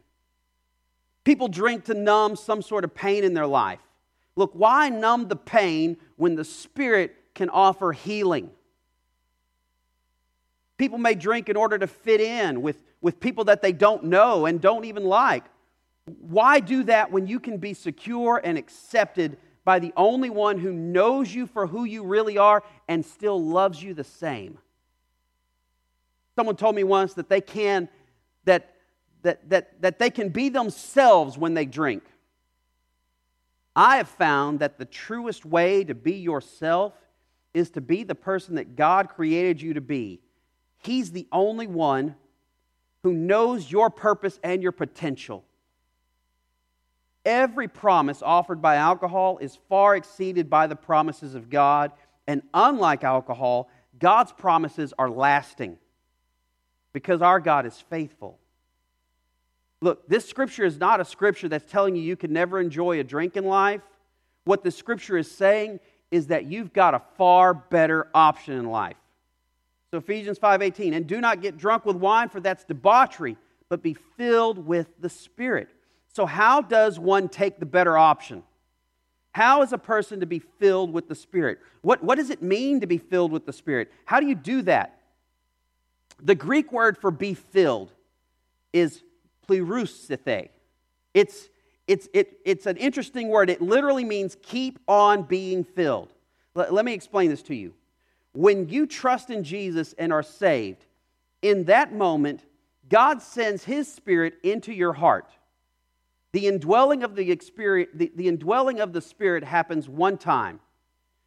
People 1.24 1.48
drink 1.48 1.84
to 1.86 1.94
numb 1.94 2.36
some 2.36 2.62
sort 2.62 2.84
of 2.84 2.94
pain 2.94 3.24
in 3.24 3.34
their 3.34 3.46
life. 3.46 3.80
Look, 4.36 4.52
why 4.54 4.88
numb 4.88 5.28
the 5.28 5.36
pain 5.36 5.96
when 6.16 6.36
the 6.36 6.44
Spirit 6.44 7.16
can 7.34 7.50
offer 7.50 7.92
healing? 7.92 8.50
People 10.78 10.98
may 10.98 11.14
drink 11.14 11.48
in 11.48 11.56
order 11.56 11.78
to 11.78 11.86
fit 11.86 12.20
in 12.20 12.62
with, 12.62 12.82
with 13.00 13.20
people 13.20 13.44
that 13.44 13.62
they 13.62 13.72
don't 13.72 14.04
know 14.04 14.46
and 14.46 14.60
don't 14.60 14.84
even 14.84 15.04
like. 15.04 15.44
Why 16.20 16.60
do 16.60 16.84
that 16.84 17.10
when 17.10 17.26
you 17.26 17.40
can 17.40 17.58
be 17.58 17.74
secure 17.74 18.40
and 18.42 18.56
accepted 18.58 19.38
by 19.66 19.80
the 19.80 19.92
only 19.96 20.30
one 20.30 20.58
who 20.58 20.72
knows 20.72 21.34
you 21.34 21.46
for 21.46 21.66
who 21.66 21.84
you 21.84 22.04
really 22.04 22.38
are 22.38 22.62
and 22.86 23.04
still 23.04 23.42
loves 23.42 23.82
you 23.82 23.94
the 23.94 24.04
same. 24.04 24.58
Someone 26.36 26.54
told 26.54 26.76
me 26.76 26.84
once 26.84 27.14
that 27.14 27.28
they 27.28 27.40
can 27.40 27.88
that 28.44 28.74
that 29.22 29.48
that, 29.50 29.82
that 29.82 29.98
they 29.98 30.08
can 30.08 30.28
be 30.28 30.50
themselves 30.50 31.36
when 31.36 31.54
they 31.54 31.66
drink. 31.66 32.04
I 33.74 33.96
have 33.96 34.08
found 34.08 34.60
that 34.60 34.78
the 34.78 34.84
truest 34.84 35.44
way 35.44 35.82
to 35.82 35.94
be 35.96 36.14
yourself 36.14 36.94
is 37.52 37.70
to 37.70 37.80
be 37.80 38.04
the 38.04 38.14
person 38.14 38.54
that 38.54 38.76
God 38.76 39.08
created 39.08 39.60
you 39.60 39.74
to 39.74 39.80
be. 39.80 40.20
He's 40.86 41.10
the 41.10 41.26
only 41.32 41.66
one 41.66 42.14
who 43.02 43.12
knows 43.12 43.70
your 43.70 43.90
purpose 43.90 44.38
and 44.44 44.62
your 44.62 44.70
potential. 44.70 45.44
Every 47.24 47.66
promise 47.66 48.22
offered 48.22 48.62
by 48.62 48.76
alcohol 48.76 49.38
is 49.38 49.58
far 49.68 49.96
exceeded 49.96 50.48
by 50.48 50.68
the 50.68 50.76
promises 50.76 51.34
of 51.34 51.50
God. 51.50 51.90
And 52.28 52.42
unlike 52.54 53.02
alcohol, 53.02 53.68
God's 53.98 54.30
promises 54.30 54.94
are 54.96 55.10
lasting 55.10 55.76
because 56.92 57.20
our 57.20 57.40
God 57.40 57.66
is 57.66 57.80
faithful. 57.90 58.38
Look, 59.82 60.08
this 60.08 60.28
scripture 60.28 60.64
is 60.64 60.78
not 60.78 61.00
a 61.00 61.04
scripture 61.04 61.48
that's 61.48 61.70
telling 61.70 61.96
you 61.96 62.02
you 62.02 62.16
can 62.16 62.32
never 62.32 62.60
enjoy 62.60 63.00
a 63.00 63.04
drink 63.04 63.36
in 63.36 63.44
life. 63.44 63.82
What 64.44 64.62
the 64.62 64.70
scripture 64.70 65.18
is 65.18 65.28
saying 65.28 65.80
is 66.12 66.28
that 66.28 66.44
you've 66.44 66.72
got 66.72 66.94
a 66.94 67.02
far 67.18 67.54
better 67.54 68.06
option 68.14 68.54
in 68.54 68.70
life. 68.70 68.96
So 69.90 69.98
Ephesians 69.98 70.38
5:18, 70.38 70.94
and 70.94 71.06
do 71.06 71.20
not 71.20 71.40
get 71.40 71.56
drunk 71.56 71.84
with 71.84 71.96
wine 71.96 72.28
for 72.28 72.40
that's 72.40 72.64
debauchery, 72.64 73.36
but 73.68 73.82
be 73.82 73.94
filled 73.94 74.66
with 74.66 74.88
the 75.00 75.08
Spirit. 75.08 75.68
So, 76.08 76.26
how 76.26 76.62
does 76.62 76.98
one 76.98 77.28
take 77.28 77.58
the 77.58 77.66
better 77.66 77.96
option? 77.96 78.42
How 79.32 79.60
is 79.60 79.74
a 79.74 79.78
person 79.78 80.20
to 80.20 80.26
be 80.26 80.38
filled 80.38 80.92
with 80.94 81.08
the 81.08 81.14
Spirit? 81.14 81.58
What, 81.82 82.02
what 82.02 82.14
does 82.14 82.30
it 82.30 82.40
mean 82.40 82.80
to 82.80 82.86
be 82.86 82.96
filled 82.96 83.32
with 83.32 83.44
the 83.44 83.52
Spirit? 83.52 83.92
How 84.06 84.18
do 84.18 84.26
you 84.26 84.34
do 84.34 84.62
that? 84.62 84.98
The 86.22 86.34
Greek 86.34 86.72
word 86.72 86.96
for 86.96 87.10
be 87.10 87.34
filled 87.34 87.92
is 88.72 89.02
plerusithe. 89.46 90.48
It's, 91.12 91.50
it's, 91.86 92.08
it, 92.14 92.38
it's 92.46 92.64
an 92.64 92.78
interesting 92.78 93.28
word. 93.28 93.50
It 93.50 93.60
literally 93.60 94.04
means 94.04 94.38
keep 94.40 94.78
on 94.88 95.22
being 95.24 95.64
filled. 95.64 96.14
Let, 96.54 96.72
let 96.72 96.86
me 96.86 96.94
explain 96.94 97.28
this 97.28 97.42
to 97.42 97.54
you. 97.54 97.74
When 98.36 98.68
you 98.68 98.86
trust 98.86 99.30
in 99.30 99.44
Jesus 99.44 99.94
and 99.96 100.12
are 100.12 100.22
saved, 100.22 100.84
in 101.40 101.64
that 101.64 101.94
moment, 101.94 102.44
God 102.86 103.22
sends 103.22 103.64
His 103.64 103.90
Spirit 103.90 104.34
into 104.42 104.74
your 104.74 104.92
heart. 104.92 105.30
The 106.32 106.46
indwelling 106.46 107.02
of 107.02 107.16
the, 107.16 107.30
experience, 107.30 107.90
the, 107.94 108.12
the 108.14 108.28
indwelling 108.28 108.78
of 108.80 108.92
the 108.92 109.00
Spirit 109.00 109.42
happens 109.42 109.88
one 109.88 110.18
time. 110.18 110.60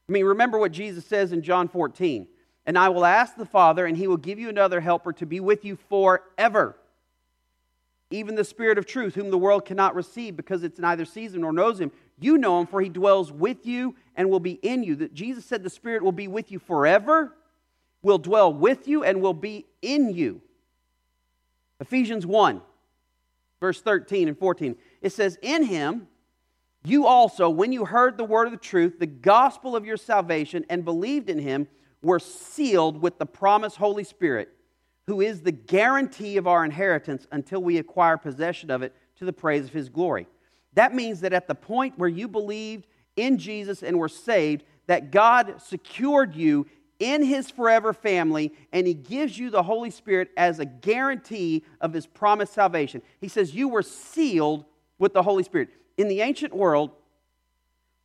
I 0.07 0.11
mean, 0.11 0.23
remember 0.23 0.59
what 0.59 0.71
Jesus 0.71 1.03
says 1.03 1.31
in 1.31 1.41
John 1.41 1.67
14. 1.67 2.27
And 2.67 2.77
I 2.77 2.89
will 2.89 3.05
ask 3.05 3.35
the 3.35 3.45
Father, 3.45 3.87
and 3.87 3.97
he 3.97 4.05
will 4.05 4.17
give 4.17 4.37
you 4.37 4.49
another 4.49 4.79
helper 4.79 5.11
to 5.13 5.25
be 5.25 5.39
with 5.39 5.65
you 5.65 5.79
forever. 5.89 6.77
Even 8.11 8.35
the 8.35 8.43
Spirit 8.43 8.77
of 8.77 8.85
truth, 8.85 9.15
whom 9.15 9.31
the 9.31 9.37
world 9.37 9.65
cannot 9.65 9.95
receive 9.95 10.35
because 10.35 10.63
it's 10.63 10.77
neither 10.77 11.05
sees 11.05 11.33
him 11.33 11.41
nor 11.41 11.53
knows 11.53 11.81
him. 11.81 11.91
You 12.19 12.38
know 12.38 12.59
him, 12.59 12.67
for 12.67 12.81
he 12.81 12.89
dwells 12.89 13.31
with 13.31 13.65
you 13.65 13.95
and 14.15 14.29
will 14.29 14.39
be 14.39 14.53
in 14.61 14.83
you. 14.83 14.95
That 14.97 15.13
Jesus 15.13 15.45
said 15.45 15.63
the 15.63 15.69
Spirit 15.69 16.03
will 16.03 16.11
be 16.11 16.27
with 16.27 16.51
you 16.51 16.59
forever, 16.59 17.35
will 18.01 18.17
dwell 18.17 18.53
with 18.53 18.88
you, 18.88 19.03
and 19.03 19.21
will 19.21 19.33
be 19.33 19.65
in 19.81 20.13
you. 20.13 20.41
Ephesians 21.79 22.25
1, 22.25 22.61
verse 23.59 23.81
13 23.81 24.27
and 24.27 24.38
14. 24.38 24.75
It 25.01 25.13
says, 25.13 25.38
In 25.41 25.63
him, 25.63 26.07
you 26.83 27.05
also, 27.05 27.49
when 27.49 27.71
you 27.71 27.85
heard 27.85 28.17
the 28.17 28.25
word 28.25 28.45
of 28.45 28.51
the 28.51 28.57
truth, 28.57 28.99
the 28.99 29.05
gospel 29.05 29.75
of 29.75 29.85
your 29.85 29.97
salvation, 29.97 30.65
and 30.69 30.83
believed 30.83 31.29
in 31.29 31.39
him, 31.39 31.67
were 32.01 32.19
sealed 32.19 33.01
with 33.01 33.17
the 33.17 33.25
promised 33.25 33.77
Holy 33.77 34.03
Spirit, 34.03 34.49
who 35.07 35.21
is 35.21 35.41
the 35.41 35.51
guarantee 35.51 36.38
of 36.38 36.47
our 36.47 36.63
inheritance 36.63 37.27
until 37.31 37.61
we 37.61 37.77
acquire 37.77 38.17
possession 38.17 38.71
of 38.71 38.81
it 38.81 38.93
to 39.17 39.25
the 39.25 39.33
praise 39.33 39.65
of 39.65 39.73
his 39.73 39.89
glory. 39.89 40.27
That 40.79 40.95
means 40.95 41.19
that 41.19 41.33
at 41.33 41.50
the 41.50 41.55
point 41.55 42.00
where 42.00 42.07
you 42.07 42.29
believed 42.29 42.88
in 43.17 43.38
Jesus 43.38 43.83
and 43.83 44.00
were 44.00 44.07
saved, 44.07 44.63
that 44.88 45.12
God 45.12 45.62
secured 45.62 46.33
you 46.33 46.67
in 47.00 47.21
his 47.21 47.51
forever 47.51 47.91
family, 47.91 48.53
and 48.71 48.88
he 48.88 48.93
gives 48.93 49.38
you 49.38 49.50
the 49.50 49.63
Holy 49.63 49.89
Spirit 49.89 50.29
as 50.38 50.59
a 50.59 50.63
guarantee 50.63 51.65
of 51.81 51.91
his 51.91 52.05
promised 52.05 52.53
salvation. 52.53 53.01
He 53.19 53.27
says, 53.27 53.53
You 53.53 53.67
were 53.67 53.83
sealed 53.83 54.63
with 55.00 55.12
the 55.12 55.21
Holy 55.21 55.43
Spirit. 55.43 55.67
In 55.98 56.07
the 56.07 56.21
ancient 56.21 56.53
world, 56.53 56.91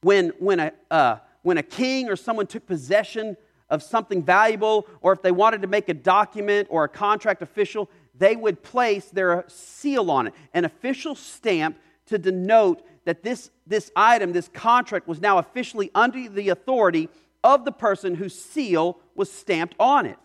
when, 0.00 0.32
when, 0.40 0.58
a, 0.58 0.72
uh, 0.90 1.18
when 1.42 1.58
a 1.58 1.62
king 1.62 2.08
or 2.08 2.16
someone 2.16 2.48
took 2.48 2.66
possession 2.66 3.36
of 3.70 3.84
something 3.84 4.20
valuable, 4.20 4.88
or 5.00 5.12
if 5.12 5.22
they 5.22 5.30
wanted 5.30 5.62
to 5.62 5.68
make 5.68 5.88
a 5.88 5.94
document 5.94 6.66
or 6.72 6.82
a 6.82 6.88
contract 6.88 7.40
official, 7.40 7.88
they 8.18 8.34
would 8.34 8.64
place 8.64 9.04
their 9.10 9.44
seal 9.46 10.10
on 10.10 10.26
it, 10.26 10.34
an 10.54 10.64
official 10.64 11.14
stamp 11.14 11.78
to 12.06 12.18
denote 12.18 12.82
that 13.04 13.22
this, 13.22 13.50
this 13.66 13.90
item, 13.94 14.32
this 14.32 14.48
contract, 14.48 15.06
was 15.06 15.20
now 15.20 15.38
officially 15.38 15.90
under 15.94 16.28
the 16.28 16.48
authority 16.48 17.08
of 17.42 17.64
the 17.64 17.72
person 17.72 18.14
whose 18.14 18.38
seal 18.38 18.98
was 19.14 19.30
stamped 19.30 19.74
on 19.78 20.06
it. 20.06 20.18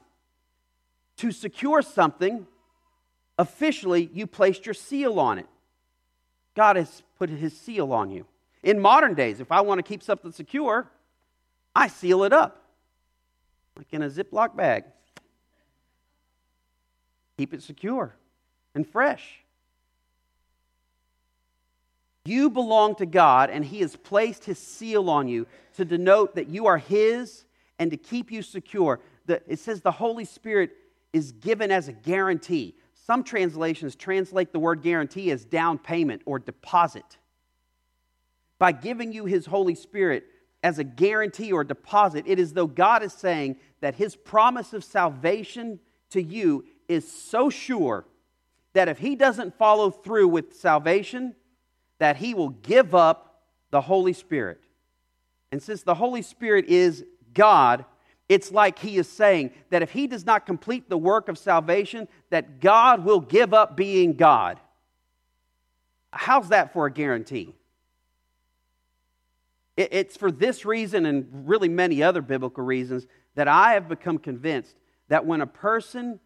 To 1.17 1.31
secure 1.31 1.81
something, 1.81 2.47
officially, 3.37 4.09
you 4.13 4.25
placed 4.25 4.65
your 4.65 4.73
seal 4.73 5.19
on 5.19 5.37
it. 5.39 5.47
God 6.55 6.77
has 6.77 7.03
put 7.17 7.29
his 7.29 7.57
seal 7.57 7.91
on 7.91 8.11
you. 8.11 8.25
In 8.63 8.79
modern 8.79 9.13
days, 9.13 9.39
if 9.39 9.51
I 9.51 9.61
want 9.61 9.79
to 9.79 9.83
keep 9.83 10.03
something 10.03 10.31
secure, 10.31 10.89
I 11.75 11.87
seal 11.87 12.23
it 12.23 12.33
up, 12.33 12.63
like 13.77 13.87
in 13.91 14.01
a 14.01 14.09
Ziploc 14.09 14.55
bag. 14.55 14.85
Keep 17.37 17.53
it 17.53 17.63
secure 17.63 18.15
and 18.75 18.85
fresh. 18.85 19.41
You 22.29 22.51
belong 22.51 22.93
to 22.97 23.07
God, 23.07 23.49
and 23.49 23.65
He 23.65 23.79
has 23.79 23.95
placed 23.95 24.45
His 24.45 24.59
seal 24.59 25.09
on 25.09 25.27
you 25.27 25.47
to 25.77 25.83
denote 25.83 26.35
that 26.35 26.47
you 26.47 26.67
are 26.67 26.77
His 26.77 27.43
and 27.79 27.89
to 27.89 27.97
keep 27.97 28.31
you 28.31 28.43
secure. 28.43 28.99
The, 29.25 29.41
it 29.47 29.57
says 29.57 29.81
the 29.81 29.89
Holy 29.89 30.25
Spirit 30.25 30.69
is 31.11 31.31
given 31.31 31.71
as 31.71 31.87
a 31.87 31.91
guarantee. 31.91 32.75
Some 32.93 33.23
translations 33.23 33.95
translate 33.95 34.53
the 34.53 34.59
word 34.59 34.83
guarantee 34.83 35.31
as 35.31 35.43
down 35.43 35.79
payment 35.79 36.21
or 36.25 36.37
deposit. 36.37 37.17
By 38.59 38.73
giving 38.73 39.11
you 39.11 39.25
His 39.25 39.47
Holy 39.47 39.73
Spirit 39.73 40.25
as 40.61 40.77
a 40.77 40.83
guarantee 40.83 41.51
or 41.51 41.63
deposit, 41.63 42.25
it 42.27 42.37
is 42.37 42.53
though 42.53 42.67
God 42.67 43.01
is 43.01 43.13
saying 43.13 43.55
that 43.81 43.95
His 43.95 44.15
promise 44.15 44.73
of 44.73 44.83
salvation 44.83 45.79
to 46.11 46.21
you 46.21 46.65
is 46.87 47.11
so 47.11 47.49
sure 47.49 48.05
that 48.73 48.87
if 48.87 48.99
He 48.99 49.15
doesn't 49.15 49.57
follow 49.57 49.89
through 49.89 50.27
with 50.27 50.55
salvation, 50.55 51.33
that 51.99 52.17
he 52.17 52.33
will 52.33 52.49
give 52.49 52.95
up 52.95 53.41
the 53.71 53.81
Holy 53.81 54.13
Spirit. 54.13 54.61
And 55.51 55.61
since 55.61 55.83
the 55.83 55.95
Holy 55.95 56.21
Spirit 56.21 56.65
is 56.65 57.05
God, 57.33 57.85
it's 58.27 58.51
like 58.51 58.79
he 58.79 58.97
is 58.97 59.07
saying 59.07 59.51
that 59.69 59.81
if 59.81 59.91
he 59.91 60.07
does 60.07 60.25
not 60.25 60.45
complete 60.45 60.89
the 60.89 60.97
work 60.97 61.29
of 61.29 61.37
salvation, 61.37 62.07
that 62.29 62.59
God 62.59 63.03
will 63.03 63.19
give 63.19 63.53
up 63.53 63.75
being 63.75 64.13
God. 64.13 64.59
How's 66.11 66.49
that 66.49 66.73
for 66.73 66.85
a 66.85 66.91
guarantee? 66.91 67.53
It's 69.77 70.17
for 70.17 70.31
this 70.31 70.65
reason 70.65 71.05
and 71.05 71.47
really 71.47 71.69
many 71.69 72.03
other 72.03 72.21
biblical 72.21 72.63
reasons 72.63 73.07
that 73.35 73.47
I 73.47 73.73
have 73.73 73.87
become 73.87 74.17
convinced 74.17 74.75
that 75.07 75.25
when 75.25 75.41
a 75.41 75.47
person 75.47 76.19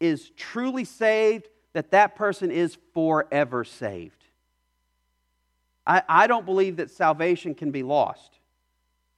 is 0.00 0.30
truly 0.36 0.84
saved, 0.84 1.48
that 1.72 1.92
that 1.92 2.14
person 2.14 2.50
is 2.50 2.76
forever 2.92 3.64
saved. 3.64 4.23
I, 5.86 6.02
I 6.08 6.26
don't 6.26 6.46
believe 6.46 6.76
that 6.76 6.90
salvation 6.90 7.54
can 7.54 7.70
be 7.70 7.82
lost. 7.82 8.38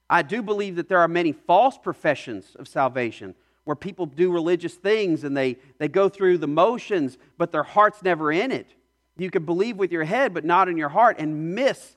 I 0.09 0.23
do 0.23 0.43
believe 0.43 0.77
that 0.77 0.89
there 0.89 0.99
are 0.99 1.09
many 1.09 1.33
false 1.33 1.79
professions 1.79 2.55
of 2.57 2.69
salvation 2.69 3.35
where 3.65 3.77
people 3.77 4.07
do 4.07 4.31
religious 4.31 4.75
things 4.75 5.25
and 5.25 5.37
they, 5.37 5.57
they 5.79 5.89
go 5.89 6.09
through 6.09 6.39
the 6.39 6.47
motions, 6.47 7.19
but 7.37 7.51
their 7.51 7.65
heart's 7.65 8.03
never 8.03 8.31
in 8.31 8.53
it. 8.53 8.69
You 9.19 9.31
can 9.31 9.45
believe 9.45 9.77
with 9.77 9.91
your 9.91 10.05
head, 10.05 10.33
but 10.33 10.45
not 10.45 10.69
in 10.69 10.77
your 10.77 10.89
heart, 10.89 11.17
and 11.19 11.55
miss 11.55 11.97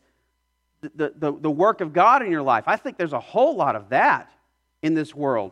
the, 0.82 1.14
the, 1.16 1.32
the 1.34 1.52
work 1.52 1.82
of 1.82 1.94
God 1.94 2.24
in 2.24 2.32
your 2.32 2.42
life. 2.42 2.64
I 2.66 2.78
think 2.78 2.98
there's 2.98 3.14
a 3.14 3.20
whole 3.20 3.56
lot 3.56 3.76
of 3.76 3.90
that 3.90 4.32
in 4.82 4.94
this 4.94 5.14
world. 5.14 5.52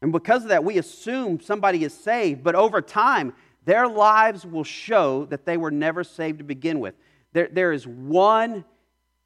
And 0.00 0.12
because 0.12 0.44
of 0.44 0.50
that, 0.50 0.62
we 0.62 0.78
assume 0.78 1.40
somebody 1.40 1.82
is 1.82 1.92
saved, 1.92 2.44
but 2.44 2.54
over 2.54 2.80
time, 2.80 3.32
their 3.68 3.86
lives 3.86 4.46
will 4.46 4.64
show 4.64 5.26
that 5.26 5.44
they 5.44 5.58
were 5.58 5.70
never 5.70 6.02
saved 6.02 6.38
to 6.38 6.44
begin 6.44 6.80
with. 6.80 6.94
There, 7.34 7.50
there 7.52 7.70
is 7.70 7.86
one 7.86 8.64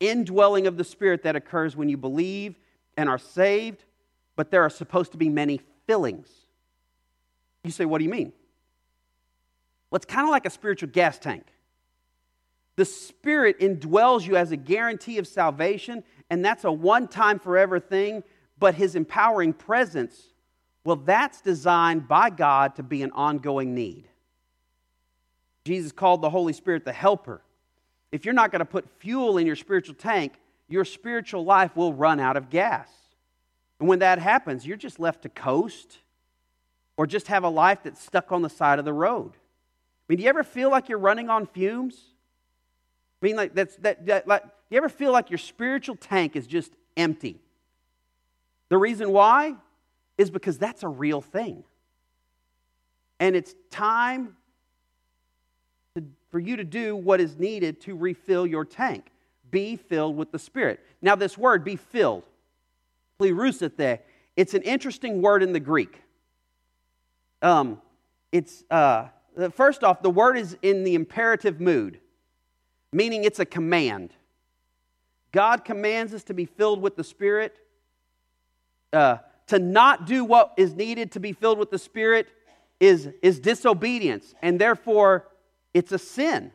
indwelling 0.01 0.67
of 0.67 0.77
the 0.77 0.83
Spirit 0.83 1.23
that 1.23 1.37
occurs 1.37 1.77
when 1.77 1.89
you 1.89 1.97
believe 1.97 2.59
and 2.97 3.09
are 3.09 3.21
saved, 3.21 3.85
but 4.35 4.51
there 4.51 4.65
are 4.65 4.71
supposed 4.71 5.13
to 5.13 5.17
be 5.17 5.29
many 5.29 5.61
fillings. 5.87 6.29
You 7.63 7.71
say, 7.71 7.85
what 7.85 7.99
do 7.99 8.05
you 8.05 8.11
mean? 8.11 8.33
Well, 9.89 9.99
it's 9.99 10.07
kind 10.07 10.27
of 10.27 10.33
like 10.33 10.45
a 10.45 10.51
spiritual 10.51 10.89
gas 10.89 11.21
tank. 11.21 11.45
The 12.75 12.85
Spirit 12.85 13.61
indwells 13.61 14.27
you 14.27 14.35
as 14.35 14.51
a 14.51 14.57
guarantee 14.57 15.19
of 15.19 15.29
salvation, 15.29 16.03
and 16.31 16.45
that's 16.45 16.65
a 16.65 16.73
one 16.73 17.07
time, 17.07 17.39
forever 17.39 17.79
thing, 17.79 18.25
but 18.59 18.75
His 18.75 18.97
empowering 18.97 19.53
presence, 19.53 20.21
well, 20.83 20.97
that's 20.97 21.41
designed 21.41 22.09
by 22.09 22.29
God 22.29 22.75
to 22.75 22.83
be 22.83 23.05
an 23.05 23.13
ongoing 23.13 23.73
need. 23.73 24.09
Jesus 25.65 25.93
called 25.93 26.23
the 26.23 26.31
Holy 26.31 26.53
Spirit 26.53 26.85
the 26.85 26.93
helper. 26.93 27.43
If 28.11 28.25
you're 28.25 28.35
not 28.35 28.51
going 28.51 28.61
to 28.61 28.67
put 28.67 28.89
fuel 28.99 29.39
in 29.39 29.47
your 29.47 29.57
spiritual 29.57 29.95
tank, 29.95 30.35
your 30.69 30.85
spiritual 30.85 31.45
life 31.45 31.77
will 31.77 31.95
run 31.95 32.21
out 32.21 32.37
of 32.37 32.51
gas. 32.51 32.89
And 33.79 33.89
when 33.89 34.01
that 34.01 34.19
happens, 34.19 34.67
you're 34.67 34.77
just 34.77 35.01
left 35.01 35.23
to 35.23 35.29
coast 35.29 35.99
or 36.97 37.07
just 37.07 37.29
have 37.29 37.45
a 37.45 37.49
life 37.49 37.81
that's 37.85 38.03
stuck 38.03 38.33
on 38.33 38.43
the 38.43 38.49
side 38.49 38.79
of 38.79 38.85
the 38.85 38.93
road. 38.93 39.33
I 39.35 40.05
mean, 40.09 40.19
do 40.19 40.25
you 40.25 40.29
ever 40.29 40.45
feel 40.45 40.71
like 40.71 40.89
you're 40.89 40.99
running 40.99 41.31
on 41.31 41.47
fumes? 41.47 41.99
I 43.21 43.27
mean, 43.27 43.37
like 43.37 43.55
that's 43.55 43.77
that, 43.77 44.05
that 44.07 44.29
like, 44.29 44.43
do 44.43 44.49
you 44.71 44.77
ever 44.77 44.89
feel 44.89 45.13
like 45.13 45.31
your 45.31 45.39
spiritual 45.39 45.97
tank 45.97 46.37
is 46.37 46.47
just 46.47 46.73
empty? 46.97 47.41
The 48.69 48.79
reason 48.79 49.11
why 49.11 49.55
is 50.19 50.31
because 50.31 50.59
that's 50.59 50.83
a 50.83 50.89
real 50.89 51.21
thing. 51.21 51.65
And 53.21 53.37
it's 53.37 53.55
time 53.71 54.37
for 56.33 56.41
you 56.41 56.57
to 56.57 56.65
do 56.65 56.97
what 56.97 57.21
is 57.21 57.39
needed 57.39 57.81
to 57.83 57.95
refill 57.95 58.47
your 58.47 58.65
tank. 58.65 59.13
Be 59.51 59.77
filled 59.77 60.17
with 60.17 60.33
the 60.33 60.39
Spirit. 60.39 60.81
Now, 61.03 61.15
this 61.15 61.39
word, 61.39 61.63
be 61.63 61.77
filled, 61.77 62.25
plerusete, 63.21 64.01
it's 64.35 64.55
an 64.55 64.63
interesting 64.63 65.21
word 65.21 65.43
in 65.43 65.53
the 65.53 65.61
Greek. 65.61 66.03
Um, 67.43 67.83
it's, 68.33 68.65
uh, 68.71 69.09
first 69.53 69.85
off, 69.85 70.01
the 70.01 70.11
word 70.11 70.39
is 70.39 70.57
in 70.63 70.85
the 70.85 70.95
imperative 70.95 71.61
mood, 71.61 72.01
meaning 72.93 73.25
it's 73.25 73.39
a 73.39 73.45
command. 73.45 74.15
God 75.33 75.67
commands 75.67 76.15
us 76.15 76.25
to 76.25 76.35
be 76.35 76.47
filled 76.47 76.81
with 76.81 76.97
the 76.97 77.05
Spirit. 77.05 77.57
Uh, 78.91 79.19
to 79.49 79.59
not 79.59 80.07
do 80.07 80.25
what 80.25 80.55
is 80.57 80.75
needed 80.75 81.13
to 81.13 81.21
be 81.21 81.33
filled 81.33 81.59
with 81.59 81.71
the 81.71 81.79
Spirit 81.79 82.27
is, 82.81 83.11
is 83.21 83.39
disobedience, 83.39 84.35
and 84.41 84.59
therefore 84.59 85.27
it's 85.75 85.93
a 85.93 85.99
sin, 85.99 86.53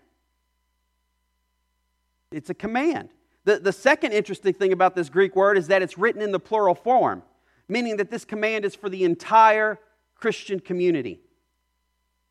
it's 2.32 2.50
a 2.50 2.54
command. 2.54 3.10
The, 3.46 3.60
the 3.60 3.72
second 3.72 4.12
interesting 4.12 4.54
thing 4.54 4.74
about 4.74 4.94
this 4.94 5.08
Greek 5.08 5.34
word 5.34 5.58
is 5.58 5.68
that 5.68 5.82
it's 5.82 5.98
written 5.98 6.22
in 6.22 6.34
the 6.34 6.40
plural 6.40 6.76
form, 6.76 7.24
meaning 7.70 7.96
that 7.98 8.12
this 8.12 8.26
command 8.26 8.66
is 8.66 8.76
for 8.76 8.90
the 8.90 9.06
entire 9.06 9.80
Christian 10.16 10.60
community. 10.60 11.22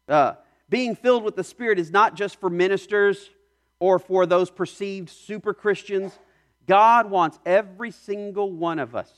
Uh, 0.07 0.35
being 0.69 0.95
filled 0.95 1.25
with 1.25 1.37
the 1.37 1.45
Spirit 1.45 1.79
is 1.79 1.91
not 1.91 2.17
just 2.17 2.39
for 2.39 2.51
ministers 2.51 3.31
or 3.79 3.99
for 3.99 4.27
those 4.27 4.51
perceived 4.51 5.09
super 5.09 5.55
Christians. 5.55 6.19
God 6.67 7.11
wants 7.11 7.39
every 7.47 7.91
single 7.91 8.51
one 8.51 8.79
of 8.79 8.95
us 8.95 9.11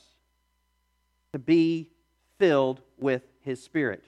to 1.33 1.39
be 1.39 1.89
filled 2.37 2.81
with 2.97 3.23
His 3.41 3.61
Spirit. 3.61 4.03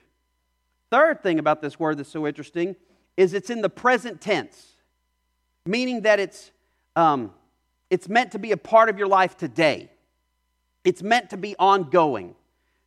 Third 0.92 1.24
thing 1.24 1.40
about 1.40 1.62
this 1.62 1.80
word 1.80 1.98
that's 1.98 2.10
so 2.10 2.28
interesting 2.28 2.76
is 3.22 3.36
it's 3.36 3.52
in 3.52 3.62
the 3.62 3.70
present 3.70 4.20
tense, 4.20 4.72
meaning 5.68 6.02
that 6.02 6.20
it's, 6.20 6.50
um, 6.96 7.32
it's 7.92 8.10
meant 8.10 8.32
to 8.32 8.40
be 8.40 8.52
a 8.52 8.58
part 8.58 8.90
of 8.90 8.98
your 8.98 9.08
life 9.08 9.38
today. 9.38 9.92
It's 10.84 11.04
meant 11.04 11.30
to 11.30 11.38
be 11.38 11.56
ongoing. 11.60 12.34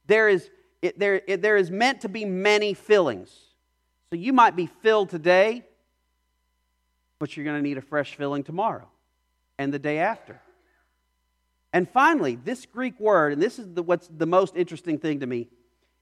There 0.09 0.29
is, 0.29 0.51
it, 0.83 0.99
there, 0.99 1.23
it, 1.29 1.41
there 1.41 1.57
is 1.57 1.71
meant 1.71 2.01
to 2.01 2.09
be 2.09 2.25
many 2.25 2.75
fillings. 2.75 3.31
So 4.11 4.17
you 4.17 4.33
might 4.33 4.57
be 4.57 4.67
filled 4.67 5.09
today, 5.09 5.63
but 7.21 7.37
you're 7.37 7.45
going 7.45 7.57
to 7.57 7.63
need 7.63 7.79
a 7.79 7.83
fresh 7.83 8.17
filling 8.17 8.43
tomorrow 8.43 8.89
and 9.57 9.73
the 9.73 9.79
day 9.79 9.99
after. 9.99 10.41
And 11.73 11.89
finally, 11.89 12.35
this 12.35 12.67
Greek 12.67 12.99
word, 12.99 13.35
and 13.35 13.41
this 13.41 13.61
is 13.61 13.73
the, 13.73 13.85
what's 13.85 14.09
the 14.09 14.27
most 14.27 14.57
interesting 14.57 14.99
thing 14.99 15.21
to 15.21 15.27
me, 15.27 15.47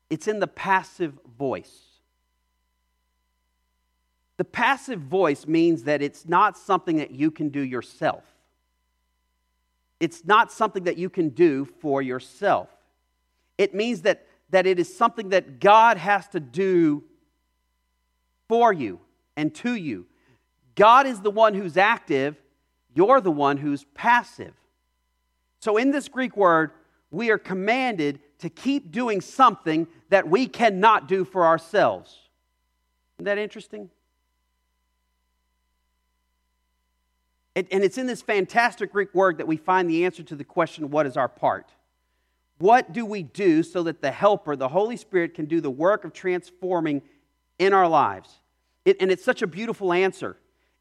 it's 0.08 0.26
in 0.26 0.40
the 0.40 0.46
passive 0.46 1.18
voice. 1.38 1.91
The 4.38 4.44
passive 4.44 5.00
voice 5.00 5.46
means 5.46 5.84
that 5.84 6.02
it's 6.02 6.26
not 6.26 6.56
something 6.56 6.96
that 6.96 7.10
you 7.10 7.30
can 7.30 7.48
do 7.48 7.60
yourself. 7.60 8.24
it's 10.00 10.24
not 10.24 10.50
something 10.50 10.82
that 10.82 10.98
you 10.98 11.08
can 11.08 11.28
do 11.28 11.64
for 11.64 12.02
yourself. 12.02 12.68
It 13.56 13.72
means 13.72 14.02
that, 14.02 14.26
that 14.50 14.66
it 14.66 14.80
is 14.80 14.94
something 14.96 15.28
that 15.28 15.60
God 15.60 15.96
has 15.96 16.26
to 16.30 16.40
do 16.40 17.04
for 18.48 18.72
you 18.72 18.98
and 19.36 19.54
to 19.54 19.76
you. 19.76 20.06
God 20.74 21.06
is 21.06 21.20
the 21.20 21.30
one 21.30 21.54
who's 21.54 21.76
active, 21.76 22.34
you're 22.94 23.20
the 23.20 23.30
one 23.30 23.58
who's 23.58 23.84
passive. 23.94 24.54
So, 25.60 25.76
in 25.76 25.92
this 25.92 26.08
Greek 26.08 26.36
word, 26.36 26.72
we 27.12 27.30
are 27.30 27.38
commanded 27.38 28.18
to 28.40 28.50
keep 28.50 28.90
doing 28.90 29.20
something 29.20 29.86
that 30.08 30.28
we 30.28 30.48
cannot 30.48 31.06
do 31.06 31.24
for 31.24 31.46
ourselves. 31.46 32.18
Isn't 33.16 33.26
that 33.26 33.38
interesting? 33.38 33.88
And, 37.54 37.66
it's 37.70 37.98
in 37.98 38.06
this 38.06 38.22
fantastic 38.22 38.92
Greek 38.92 39.14
word 39.14 39.38
that 39.38 39.46
we 39.46 39.56
find 39.58 39.88
the 39.88 40.04
answer 40.06 40.22
to 40.22 40.34
the 40.34 40.44
question 40.44 40.90
what 40.90 41.06
is 41.06 41.16
our 41.16 41.28
part? 41.28 41.70
What 42.58 42.92
do 42.92 43.04
we 43.04 43.22
do 43.22 43.62
so 43.62 43.82
that 43.82 44.00
the 44.00 44.10
Helper, 44.10 44.56
the 44.56 44.68
Holy 44.68 44.96
Spirit, 44.96 45.34
can 45.34 45.46
do 45.46 45.60
the 45.60 45.70
work 45.70 46.04
of 46.04 46.12
transforming 46.12 47.02
in 47.58 47.72
our 47.72 47.88
lives? 47.88 48.30
It, 48.84 48.96
and 49.00 49.10
it's 49.10 49.24
such 49.24 49.42
a 49.42 49.46
beautiful 49.46 49.92
answer. 49.92 50.36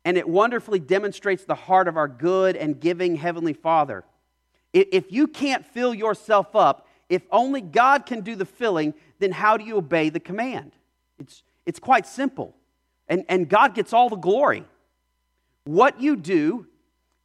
And 0.05 0.17
it 0.17 0.27
wonderfully 0.27 0.79
demonstrates 0.79 1.43
the 1.43 1.55
heart 1.55 1.87
of 1.87 1.97
our 1.97 2.07
good 2.07 2.55
and 2.55 2.79
giving 2.79 3.15
Heavenly 3.17 3.53
Father. 3.53 4.03
If 4.73 5.11
you 5.11 5.27
can't 5.27 5.65
fill 5.65 5.93
yourself 5.93 6.55
up, 6.55 6.87
if 7.09 7.23
only 7.29 7.59
God 7.59 8.05
can 8.05 8.21
do 8.21 8.35
the 8.35 8.45
filling, 8.45 8.93
then 9.19 9.33
how 9.33 9.57
do 9.57 9.65
you 9.65 9.77
obey 9.77 10.09
the 10.09 10.19
command? 10.19 10.71
It's, 11.19 11.43
it's 11.65 11.79
quite 11.79 12.07
simple. 12.07 12.55
And, 13.07 13.25
and 13.27 13.49
God 13.49 13.75
gets 13.75 13.91
all 13.91 14.09
the 14.09 14.15
glory. 14.15 14.63
What 15.65 16.01
you 16.01 16.15
do 16.15 16.67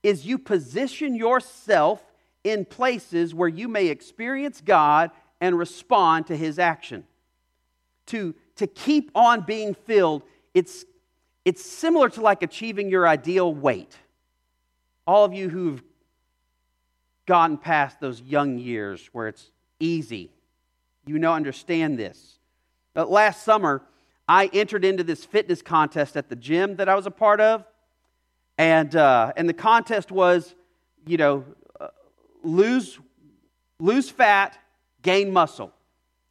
is 0.03 0.27
you 0.27 0.39
position 0.39 1.15
yourself 1.15 2.03
in 2.45 2.65
places 2.65 3.35
where 3.35 3.49
you 3.49 3.67
may 3.67 3.89
experience 3.89 4.61
God 4.61 5.11
and 5.41 5.59
respond 5.59 6.29
to 6.29 6.37
his 6.37 6.59
action. 6.59 7.05
To, 8.07 8.35
to 8.57 8.67
keep 8.67 9.11
on 9.15 9.41
being 9.41 9.75
filled, 9.75 10.23
it's, 10.55 10.85
it's 11.45 11.65
similar 11.65 12.09
to 12.11 12.21
like 12.21 12.43
achieving 12.43 12.89
your 12.89 13.09
ideal 13.09 13.53
weight. 13.53 13.97
All 15.07 15.25
of 15.25 15.35
you 15.35 15.49
who've 15.49 15.83
gotten 17.27 17.59
past 17.59 18.01
those 18.01 18.21
young 18.21 18.59
years 18.59 19.09
where 19.13 19.29
it's 19.29 19.51
easy, 19.81 20.31
you 21.05 21.19
know, 21.19 21.33
understand 21.33 21.99
this. 21.99 22.39
But 22.95 23.11
last 23.11 23.43
summer, 23.43 23.83
I 24.29 24.49
entered 24.53 24.85
into 24.85 25.03
this 25.03 25.25
fitness 25.25 25.63
contest 25.63 26.17
at 26.17 26.29
the 26.29 26.37
gym 26.37 26.77
that 26.77 26.89
I 26.89 26.95
was 26.95 27.07
a 27.07 27.11
part 27.11 27.41
of. 27.41 27.65
And, 28.59 28.95
uh, 28.97 29.33
and 29.37 29.49
the 29.49 29.55
contest 29.55 30.11
was, 30.11 30.55
you 31.07 31.17
know, 31.17 31.45
uh, 31.79 31.89
lose, 32.43 32.99
lose 33.79 34.09
fat, 34.09 34.59
gain 35.03 35.33
muscle. 35.33 35.73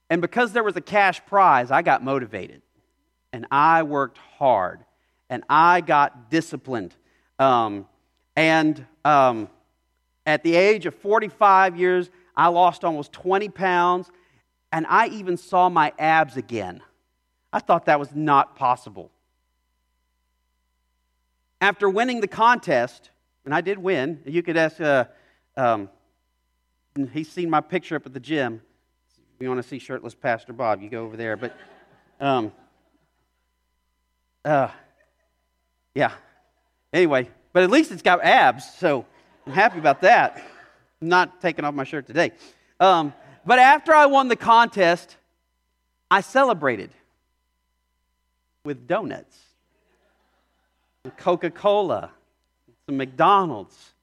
And 0.09 0.21
because 0.21 0.51
there 0.53 0.63
was 0.63 0.75
a 0.75 0.81
cash 0.81 1.23
prize, 1.25 1.71
I 1.71 1.81
got 1.81 2.03
motivated. 2.03 2.61
And 3.31 3.45
I 3.51 3.83
worked 3.83 4.17
hard. 4.17 4.83
And 5.29 5.43
I 5.49 5.81
got 5.81 6.29
disciplined. 6.29 6.95
Um, 7.39 7.87
and 8.35 8.85
um, 9.03 9.49
at 10.25 10.43
the 10.43 10.55
age 10.55 10.85
of 10.85 10.95
45 10.95 11.77
years, 11.77 12.09
I 12.35 12.47
lost 12.47 12.83
almost 12.83 13.11
20 13.13 13.49
pounds. 13.49 14.09
And 14.71 14.85
I 14.87 15.07
even 15.07 15.37
saw 15.37 15.69
my 15.69 15.93
abs 15.99 16.37
again. 16.37 16.81
I 17.53 17.59
thought 17.59 17.85
that 17.85 17.99
was 17.99 18.13
not 18.13 18.55
possible 18.55 19.11
after 21.61 21.89
winning 21.89 22.21
the 22.21 22.27
contest, 22.27 23.09
and 23.45 23.53
I 23.53 23.61
did 23.61 23.77
win, 23.77 24.21
you 24.25 24.43
could 24.43 24.57
ask, 24.57 24.79
uh, 24.81 25.05
um, 25.55 25.89
he's 27.13 27.29
seen 27.29 27.49
my 27.49 27.61
picture 27.61 27.95
up 27.95 28.05
at 28.05 28.13
the 28.13 28.19
gym. 28.19 28.61
If 29.35 29.41
you 29.41 29.49
want 29.49 29.61
to 29.61 29.67
see 29.67 29.79
shirtless 29.79 30.15
Pastor 30.15 30.53
Bob, 30.53 30.81
you 30.81 30.89
go 30.89 31.03
over 31.03 31.17
there. 31.17 31.35
But, 31.37 31.55
um, 32.19 32.51
uh, 34.43 34.69
yeah. 35.93 36.11
Anyway, 36.93 37.29
but 37.53 37.63
at 37.63 37.69
least 37.69 37.91
it's 37.91 38.01
got 38.01 38.23
abs, 38.23 38.65
so 38.77 39.05
I'm 39.45 39.53
happy 39.53 39.79
about 39.79 40.01
that. 40.01 40.43
I'm 41.01 41.09
not 41.09 41.41
taking 41.41 41.65
off 41.65 41.73
my 41.73 41.83
shirt 41.83 42.07
today. 42.07 42.31
Um, 42.79 43.13
but 43.45 43.59
after 43.59 43.93
I 43.93 44.05
won 44.07 44.27
the 44.27 44.35
contest, 44.35 45.17
I 46.09 46.21
celebrated 46.21 46.91
with 48.63 48.87
donuts. 48.87 49.37
Coca 51.11 51.49
Cola, 51.49 52.11
some 52.85 52.97
McDonald's, 52.97 53.93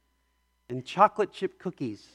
and 0.68 0.84
chocolate 0.84 1.32
chip 1.32 1.58
cookies. 1.58 2.06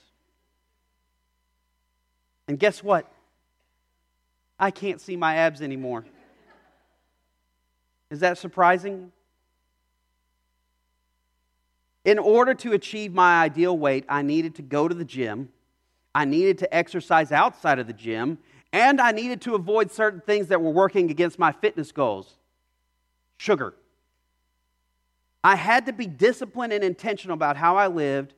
And 2.47 2.57
guess 2.57 2.83
what? 2.83 3.11
I 4.59 4.71
can't 4.71 4.99
see 4.99 5.15
my 5.15 5.35
abs 5.35 5.61
anymore. 5.61 6.05
Is 8.09 8.21
that 8.21 8.37
surprising? 8.37 9.11
In 12.05 12.17
order 12.17 12.53
to 12.53 12.71
achieve 12.71 13.13
my 13.13 13.43
ideal 13.43 13.77
weight, 13.77 14.05
I 14.07 14.21
needed 14.21 14.55
to 14.55 14.61
go 14.61 14.87
to 14.87 14.95
the 14.95 15.05
gym, 15.05 15.49
I 16.15 16.25
needed 16.25 16.57
to 16.59 16.73
exercise 16.73 17.31
outside 17.31 17.79
of 17.79 17.87
the 17.87 17.93
gym, 17.93 18.39
and 18.73 18.99
I 18.99 19.11
needed 19.11 19.41
to 19.41 19.55
avoid 19.55 19.91
certain 19.91 20.21
things 20.21 20.47
that 20.47 20.61
were 20.61 20.71
working 20.71 21.11
against 21.11 21.37
my 21.37 21.51
fitness 21.51 21.91
goals 21.91 22.35
sugar 23.37 23.75
I 25.43 25.55
had 25.55 25.85
to 25.85 25.93
be 25.93 26.07
disciplined 26.07 26.73
and 26.73 26.83
intentional 26.83 27.33
about 27.33 27.57
how 27.57 27.77
I 27.77 27.87
lived. 27.87 28.33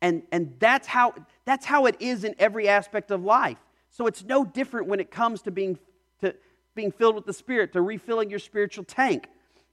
And, 0.00 0.22
and 0.32 0.54
that's, 0.58 0.86
how, 0.86 1.14
that's 1.44 1.64
how 1.64 1.86
it 1.86 1.96
is 2.00 2.24
in 2.24 2.34
every 2.38 2.68
aspect 2.68 3.10
of 3.10 3.22
life. 3.22 3.58
So 3.90 4.06
it's 4.06 4.24
no 4.24 4.44
different 4.44 4.88
when 4.88 5.00
it 5.00 5.10
comes 5.10 5.42
to 5.42 5.50
being, 5.50 5.78
to 6.20 6.34
being 6.74 6.90
filled 6.90 7.14
with 7.14 7.26
the 7.26 7.32
Spirit, 7.32 7.72
to 7.74 7.82
refilling 7.82 8.30
your 8.30 8.38
spiritual 8.38 8.84
tank. 8.84 9.28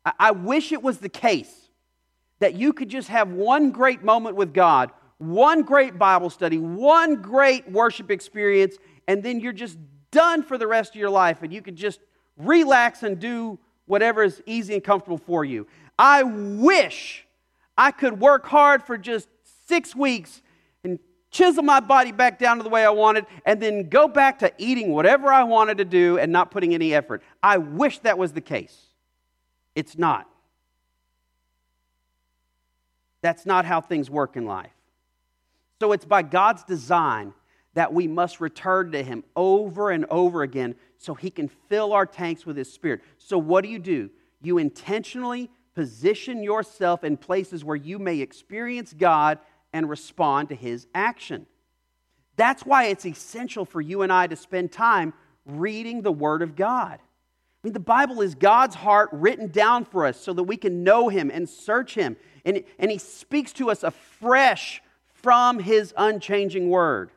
I, 0.05 0.13
I 0.19 0.31
wish 0.31 0.71
it 0.71 0.83
was 0.83 0.99
the 0.99 1.09
case 1.09 1.69
that 2.39 2.55
you 2.55 2.73
could 2.73 2.89
just 2.89 3.07
have 3.09 3.31
one 3.31 3.71
great 3.71 4.03
moment 4.03 4.35
with 4.35 4.53
God, 4.53 4.91
one 5.17 5.63
great 5.63 5.97
Bible 5.97 6.29
study, 6.29 6.57
one 6.57 7.21
great 7.21 7.69
worship 7.69 8.11
experience, 8.11 8.77
and 9.07 9.23
then 9.23 9.39
you're 9.39 9.53
just 9.53 9.77
done 10.11 10.43
for 10.43 10.57
the 10.57 10.67
rest 10.67 10.91
of 10.91 10.95
your 10.95 11.09
life 11.09 11.43
and 11.43 11.53
you 11.53 11.61
could 11.61 11.75
just 11.75 11.99
relax 12.37 13.03
and 13.03 13.19
do 13.19 13.59
whatever 13.85 14.23
is 14.23 14.41
easy 14.45 14.73
and 14.73 14.83
comfortable 14.83 15.17
for 15.17 15.43
you. 15.43 15.67
I 15.99 16.23
wish 16.23 17.27
I 17.77 17.91
could 17.91 18.21
work 18.21 18.45
hard 18.45 18.83
for 18.83 18.97
just 18.97 19.27
six 19.67 19.93
weeks 19.93 20.41
and 20.81 20.97
chisel 21.29 21.61
my 21.61 21.81
body 21.81 22.13
back 22.13 22.39
down 22.39 22.55
to 22.55 22.63
the 22.63 22.69
way 22.69 22.85
I 22.85 22.89
wanted 22.89 23.25
and 23.45 23.61
then 23.61 23.89
go 23.89 24.07
back 24.07 24.39
to 24.39 24.53
eating 24.57 24.93
whatever 24.93 25.27
I 25.27 25.43
wanted 25.43 25.77
to 25.79 25.85
do 25.85 26.17
and 26.17 26.31
not 26.31 26.51
putting 26.51 26.73
any 26.73 26.93
effort. 26.93 27.21
I 27.43 27.57
wish 27.57 27.99
that 27.99 28.17
was 28.17 28.31
the 28.31 28.39
case. 28.39 28.77
It's 29.75 29.97
not. 29.97 30.25
That's 33.21 33.45
not 33.45 33.65
how 33.65 33.81
things 33.81 34.09
work 34.09 34.37
in 34.37 34.45
life. 34.45 34.71
So 35.81 35.91
it's 35.91 36.05
by 36.05 36.21
God's 36.21 36.63
design 36.63 37.33
that 37.73 37.93
we 37.93 38.07
must 38.07 38.39
return 38.39 38.93
to 38.93 39.03
Him 39.03 39.25
over 39.35 39.91
and 39.91 40.05
over 40.09 40.43
again 40.43 40.75
so 40.97 41.13
He 41.13 41.29
can 41.29 41.49
fill 41.49 41.91
our 41.91 42.05
tanks 42.05 42.45
with 42.45 42.55
His 42.55 42.71
Spirit. 42.71 43.01
So, 43.17 43.37
what 43.37 43.63
do 43.63 43.69
you 43.69 43.79
do? 43.79 44.09
You 44.41 44.57
intentionally 44.57 45.49
Position 45.75 46.43
yourself 46.43 47.03
in 47.03 47.17
places 47.17 47.63
where 47.63 47.75
you 47.75 47.99
may 47.99 48.19
experience 48.19 48.93
God 48.97 49.39
and 49.73 49.89
respond 49.89 50.49
to 50.49 50.55
His 50.55 50.87
action. 50.93 51.45
That's 52.35 52.65
why 52.65 52.85
it's 52.85 53.05
essential 53.05 53.65
for 53.65 53.81
you 53.81 54.01
and 54.01 54.11
I 54.11 54.27
to 54.27 54.35
spend 54.35 54.71
time 54.71 55.13
reading 55.45 56.01
the 56.01 56.11
Word 56.11 56.41
of 56.41 56.55
God. 56.55 56.99
I 56.99 57.67
mean, 57.67 57.73
the 57.73 57.79
Bible 57.79 58.21
is 58.21 58.35
God's 58.35 58.75
heart 58.75 59.09
written 59.11 59.49
down 59.49 59.83
for 59.83 60.05
us 60.05 60.19
so 60.19 60.31
that 60.33 60.43
we 60.43 60.55
can 60.55 60.83
know 60.83 61.09
Him 61.09 61.29
and 61.29 61.49
search 61.49 61.95
Him. 61.95 62.15
And, 62.45 62.63
and 62.77 62.89
He 62.89 62.97
speaks 62.97 63.51
to 63.53 63.69
us 63.69 63.83
afresh 63.83 64.81
from 65.13 65.59
His 65.59 65.93
unchanging 65.97 66.69
Word. 66.69 67.11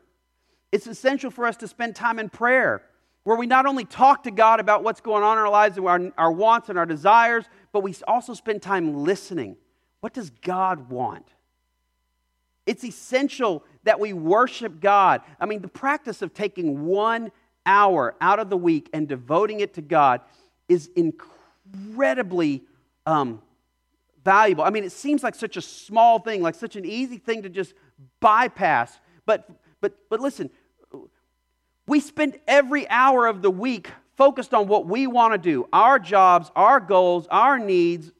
It's 0.73 0.87
essential 0.87 1.31
for 1.31 1.45
us 1.45 1.55
to 1.57 1.67
spend 1.67 1.95
time 1.95 2.19
in 2.19 2.29
prayer, 2.29 2.83
where 3.23 3.37
we 3.37 3.47
not 3.47 3.65
only 3.65 3.85
talk 3.85 4.23
to 4.23 4.31
God 4.31 4.59
about 4.59 4.83
what's 4.83 5.01
going 5.01 5.23
on 5.23 5.37
in 5.37 5.43
our 5.43 5.49
lives, 5.49 5.77
and 5.77 5.87
our, 5.87 6.11
our 6.17 6.31
wants 6.31 6.69
and 6.69 6.77
our 6.77 6.85
desires, 6.85 7.45
but 7.71 7.81
we 7.81 7.95
also 8.07 8.33
spend 8.33 8.61
time 8.61 9.03
listening. 9.03 9.55
What 10.01 10.13
does 10.13 10.29
God 10.29 10.89
want? 10.89 11.25
It's 12.65 12.83
essential 12.83 13.63
that 13.83 13.99
we 13.99 14.13
worship 14.13 14.79
God. 14.79 15.21
I 15.39 15.45
mean, 15.45 15.61
the 15.61 15.67
practice 15.67 16.21
of 16.21 16.33
taking 16.33 16.85
one 16.85 17.31
hour 17.65 18.15
out 18.19 18.39
of 18.39 18.49
the 18.49 18.57
week 18.57 18.89
and 18.93 19.07
devoting 19.07 19.61
it 19.61 19.73
to 19.75 19.81
God 19.81 20.21
is 20.67 20.89
incredibly 20.95 22.63
um, 23.05 23.41
valuable. 24.23 24.63
I 24.63 24.69
mean, 24.69 24.83
it 24.83 24.91
seems 24.91 25.23
like 25.23 25.35
such 25.35 25.57
a 25.57 25.61
small 25.61 26.19
thing, 26.19 26.41
like 26.41 26.55
such 26.55 26.75
an 26.75 26.85
easy 26.85 27.17
thing 27.17 27.43
to 27.43 27.49
just 27.49 27.73
bypass. 28.19 28.99
But, 29.25 29.49
but, 29.81 29.97
but 30.09 30.19
listen, 30.19 30.49
we 31.87 31.99
spend 31.99 32.39
every 32.47 32.89
hour 32.89 33.27
of 33.27 33.41
the 33.41 33.51
week 33.51 33.89
focused 34.15 34.53
on 34.53 34.67
what 34.67 34.85
we 34.85 35.07
want 35.07 35.33
to 35.33 35.37
do 35.37 35.67
our 35.73 35.99
jobs, 35.99 36.51
our 36.55 36.79
goals, 36.79 37.27
our 37.29 37.59
needs. 37.59 38.11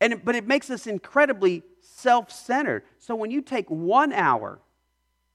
And, 0.00 0.22
but 0.24 0.34
it 0.34 0.46
makes 0.46 0.70
us 0.70 0.86
incredibly 0.86 1.62
self 1.80 2.30
centered. 2.30 2.84
So 2.98 3.14
when 3.14 3.30
you 3.30 3.40
take 3.40 3.70
one 3.70 4.12
hour, 4.12 4.58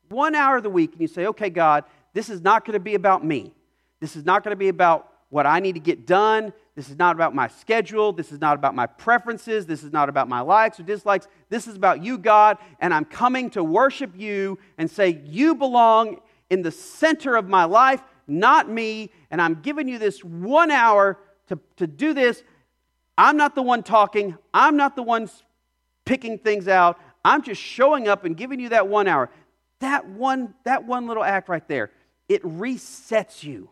one 0.09 0.35
hour 0.35 0.57
of 0.57 0.63
the 0.63 0.69
week, 0.69 0.91
and 0.91 1.01
you 1.01 1.07
say, 1.07 1.27
okay, 1.27 1.49
God, 1.49 1.85
this 2.13 2.29
is 2.29 2.41
not 2.41 2.65
going 2.65 2.73
to 2.73 2.79
be 2.79 2.95
about 2.95 3.25
me. 3.25 3.53
This 3.99 4.15
is 4.15 4.25
not 4.25 4.43
going 4.43 4.51
to 4.51 4.59
be 4.59 4.69
about 4.69 5.11
what 5.29 5.45
I 5.45 5.59
need 5.59 5.73
to 5.73 5.79
get 5.79 6.05
done. 6.05 6.53
This 6.79 6.89
is 6.89 6.97
not 6.97 7.13
about 7.13 7.35
my 7.35 7.49
schedule. 7.49 8.13
This 8.13 8.31
is 8.31 8.39
not 8.39 8.55
about 8.55 8.73
my 8.73 8.85
preferences. 8.85 9.65
This 9.65 9.83
is 9.83 9.91
not 9.91 10.07
about 10.07 10.29
my 10.29 10.39
likes 10.39 10.79
or 10.79 10.83
dislikes. 10.83 11.27
This 11.49 11.67
is 11.67 11.75
about 11.75 12.01
you, 12.01 12.17
God, 12.17 12.57
and 12.79 12.93
I'm 12.93 13.03
coming 13.03 13.49
to 13.49 13.61
worship 13.65 14.13
you 14.15 14.57
and 14.77 14.89
say, 14.89 15.21
You 15.25 15.55
belong 15.55 16.21
in 16.49 16.61
the 16.61 16.71
center 16.71 17.35
of 17.35 17.49
my 17.49 17.65
life, 17.65 18.01
not 18.27 18.69
me, 18.69 19.11
and 19.29 19.41
I'm 19.41 19.55
giving 19.55 19.89
you 19.89 19.99
this 19.99 20.23
one 20.23 20.71
hour 20.71 21.19
to, 21.47 21.59
to 21.75 21.85
do 21.85 22.13
this. 22.13 22.43
I'm 23.17 23.35
not 23.35 23.55
the 23.55 23.61
one 23.61 23.83
talking, 23.83 24.37
I'm 24.53 24.77
not 24.77 24.95
the 24.95 25.03
one 25.03 25.29
picking 26.05 26.37
things 26.37 26.69
out. 26.69 26.97
I'm 27.25 27.43
just 27.43 27.59
showing 27.59 28.07
up 28.07 28.23
and 28.23 28.37
giving 28.37 28.61
you 28.61 28.69
that 28.69 28.87
one 28.87 29.09
hour. 29.09 29.29
That 29.79 30.07
one, 30.07 30.53
that 30.63 30.85
one 30.85 31.07
little 31.07 31.25
act 31.25 31.49
right 31.49 31.67
there, 31.67 31.91
it 32.29 32.41
resets 32.41 33.43
you. 33.43 33.69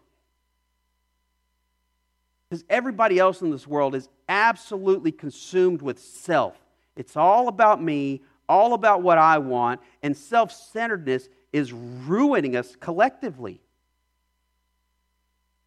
Because 2.49 2.63
everybody 2.69 3.19
else 3.19 3.41
in 3.41 3.51
this 3.51 3.67
world 3.67 3.93
is 3.95 4.07
absolutely 4.29 5.12
consumed 5.12 5.81
with 5.81 5.99
self. 5.99 6.55
It's 6.95 7.17
all 7.17 7.47
about 7.47 7.81
me, 7.81 8.21
all 8.47 8.73
about 8.73 9.01
what 9.01 9.17
I 9.17 9.38
want, 9.38 9.81
and 10.01 10.15
self 10.15 10.51
centeredness 10.51 11.27
is 11.51 11.73
ruining 11.73 12.55
us 12.55 12.75
collectively. 12.79 13.62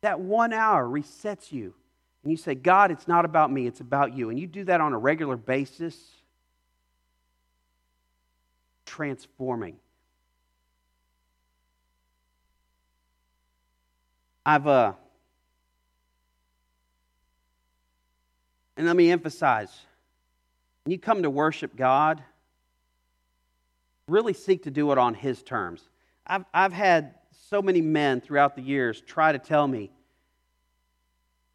That 0.00 0.20
one 0.20 0.52
hour 0.52 0.86
resets 0.86 1.52
you. 1.52 1.74
And 2.22 2.30
you 2.30 2.36
say, 2.36 2.54
God, 2.54 2.90
it's 2.90 3.08
not 3.08 3.24
about 3.24 3.50
me, 3.50 3.66
it's 3.66 3.80
about 3.80 4.14
you. 4.14 4.30
And 4.30 4.38
you 4.38 4.46
do 4.46 4.64
that 4.64 4.80
on 4.80 4.92
a 4.92 4.98
regular 4.98 5.36
basis, 5.36 5.96
transforming. 8.84 9.76
I've, 14.44 14.66
uh, 14.66 14.92
and 18.80 18.86
let 18.86 18.96
me 18.96 19.10
emphasize 19.10 19.68
when 20.86 20.92
you 20.92 20.98
come 20.98 21.22
to 21.24 21.28
worship 21.28 21.76
God, 21.76 22.22
really 24.08 24.32
seek 24.32 24.62
to 24.62 24.70
do 24.70 24.90
it 24.90 24.96
on 24.96 25.12
His 25.12 25.42
terms. 25.42 25.90
I've, 26.26 26.46
I've 26.54 26.72
had 26.72 27.16
so 27.50 27.60
many 27.60 27.82
men 27.82 28.22
throughout 28.22 28.56
the 28.56 28.62
years 28.62 29.02
try 29.02 29.32
to 29.32 29.38
tell 29.38 29.68
me, 29.68 29.90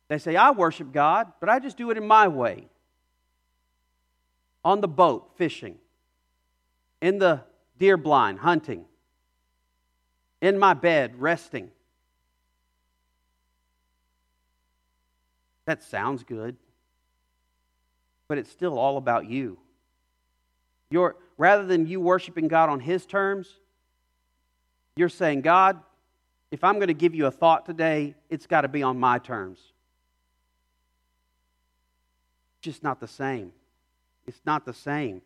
they 0.07 0.19
say, 0.19 0.35
I 0.35 0.51
worship 0.51 0.93
God, 0.93 1.33
but 1.39 1.49
I 1.49 1.57
just 1.57 1.77
do 1.77 1.89
it 1.89 1.97
in 1.97 2.05
my 2.05 2.27
way. 2.27 2.67
On 4.63 4.79
the 4.79 4.87
boat, 4.87 5.31
fishing. 5.35 5.79
In 7.01 7.17
the 7.17 7.41
deer 7.79 7.97
blind, 7.97 8.37
hunting. 8.37 8.85
In 10.41 10.59
my 10.59 10.75
bed, 10.75 11.19
resting. 11.19 11.71
That 15.65 15.81
sounds 15.81 16.23
good, 16.23 16.55
but 18.27 18.37
it's 18.37 18.49
still 18.49 18.77
all 18.77 18.97
about 18.97 19.27
you. 19.29 19.57
You're, 20.89 21.15
rather 21.37 21.65
than 21.65 21.87
you 21.87 21.99
worshiping 21.99 22.47
God 22.47 22.69
on 22.69 22.79
His 22.79 23.05
terms, 23.05 23.59
you're 24.95 25.09
saying, 25.09 25.41
God, 25.41 25.79
if 26.51 26.63
I'm 26.63 26.75
going 26.75 26.87
to 26.87 26.93
give 26.93 27.13
you 27.13 27.25
a 27.25 27.31
thought 27.31 27.65
today, 27.65 28.15
it's 28.29 28.47
got 28.47 28.61
to 28.61 28.67
be 28.67 28.83
on 28.83 28.99
my 28.99 29.19
terms. 29.19 29.59
Just 32.61 32.81
not 32.81 32.99
the 32.99 33.07
same. 33.07 33.51
It's 34.25 34.39
not 34.45 34.65
the 34.65 34.73
same. 34.73 35.21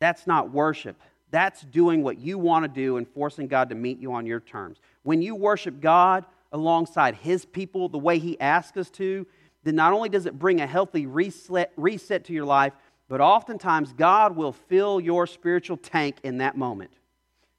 That's 0.00 0.26
not 0.26 0.50
worship. 0.50 0.96
That's 1.30 1.60
doing 1.62 2.02
what 2.02 2.18
you 2.18 2.38
want 2.38 2.64
to 2.64 2.68
do 2.68 2.96
and 2.96 3.06
forcing 3.06 3.46
God 3.46 3.68
to 3.68 3.74
meet 3.74 3.98
you 3.98 4.12
on 4.12 4.26
your 4.26 4.40
terms. 4.40 4.78
When 5.02 5.20
you 5.20 5.34
worship 5.34 5.80
God 5.80 6.24
alongside 6.52 7.16
His 7.16 7.44
people 7.44 7.88
the 7.88 7.98
way 7.98 8.18
He 8.18 8.38
asks 8.40 8.76
us 8.76 8.90
to, 8.90 9.26
then 9.64 9.76
not 9.76 9.92
only 9.92 10.08
does 10.08 10.26
it 10.26 10.38
bring 10.38 10.60
a 10.60 10.66
healthy 10.66 11.06
reset, 11.06 11.72
reset 11.76 12.24
to 12.24 12.32
your 12.32 12.44
life, 12.44 12.72
but 13.08 13.20
oftentimes 13.20 13.92
God 13.92 14.36
will 14.36 14.52
fill 14.52 15.00
your 15.00 15.26
spiritual 15.26 15.76
tank 15.76 16.16
in 16.22 16.38
that 16.38 16.56
moment. 16.56 16.90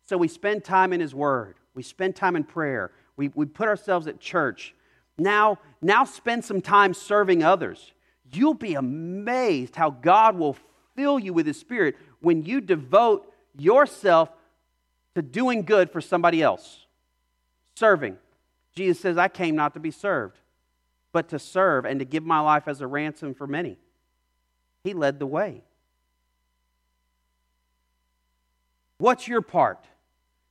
So 0.06 0.18
we 0.18 0.28
spend 0.28 0.64
time 0.64 0.94
in 0.94 1.00
His 1.00 1.14
Word, 1.14 1.56
we 1.74 1.84
spend 1.84 2.16
time 2.16 2.36
in 2.36 2.44
prayer, 2.44 2.92
we, 3.16 3.30
we 3.36 3.46
put 3.46 3.68
ourselves 3.68 4.08
at 4.08 4.20
church. 4.20 4.74
Now, 5.18 5.60
now 5.82 6.06
spend 6.06 6.46
some 6.46 6.62
time 6.62 6.94
serving 6.94 7.44
others. 7.44 7.94
You'll 8.32 8.54
be 8.54 8.76
amazed 8.76 9.76
how 9.76 9.90
God 9.90 10.38
will 10.38 10.56
fill 10.96 11.20
you 11.20 11.34
with 11.34 11.46
His 11.46 11.60
Spirit 11.60 11.96
when 12.22 12.44
you 12.44 12.62
devote 12.62 13.32
yourself 13.58 14.30
to 15.16 15.22
doing 15.22 15.64
good 15.64 15.92
for 15.92 16.00
somebody 16.00 16.42
else. 16.42 16.86
Serving. 17.76 18.18
Jesus 18.80 19.02
says, 19.02 19.18
I 19.18 19.28
came 19.28 19.58
not 19.58 19.74
to 19.74 19.80
be 19.82 19.92
served, 19.92 20.40
but 21.12 21.28
to 21.30 21.38
serve 21.38 21.84
and 21.84 22.00
to 22.00 22.06
give 22.06 22.24
my 22.24 22.40
life 22.40 22.66
as 22.66 22.80
a 22.80 22.88
ransom 22.88 23.34
for 23.34 23.46
many. 23.46 23.78
He 24.86 24.94
led 24.94 25.20
the 25.20 25.26
way. 25.26 25.64
What's 28.98 29.28
your 29.28 29.42
part? 29.42 29.86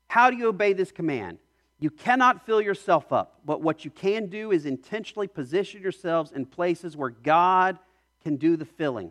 How 0.09 0.29
do 0.29 0.37
you 0.37 0.49
obey 0.49 0.75
this 0.75 0.93
command? 0.93 1.39
You 1.81 1.89
cannot 1.89 2.45
fill 2.45 2.61
yourself 2.61 3.15
up, 3.15 3.41
but 3.47 3.63
what 3.63 3.87
you 3.87 3.91
can 3.91 4.27
do 4.27 4.53
is 4.53 4.67
intentionally 4.67 5.27
position 5.27 5.81
yourselves 5.81 6.31
in 6.31 6.45
places 6.45 6.99
where 6.99 7.09
God 7.09 7.79
can 8.23 8.37
do 8.37 8.59
the 8.59 8.67
filling. 8.67 9.11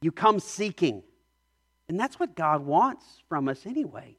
You 0.00 0.12
come 0.12 0.40
seeking. 0.40 1.02
And 1.90 2.00
that's 2.00 2.18
what 2.18 2.34
God 2.34 2.64
wants 2.64 3.04
from 3.28 3.48
us 3.48 3.66
anyway. 3.66 4.16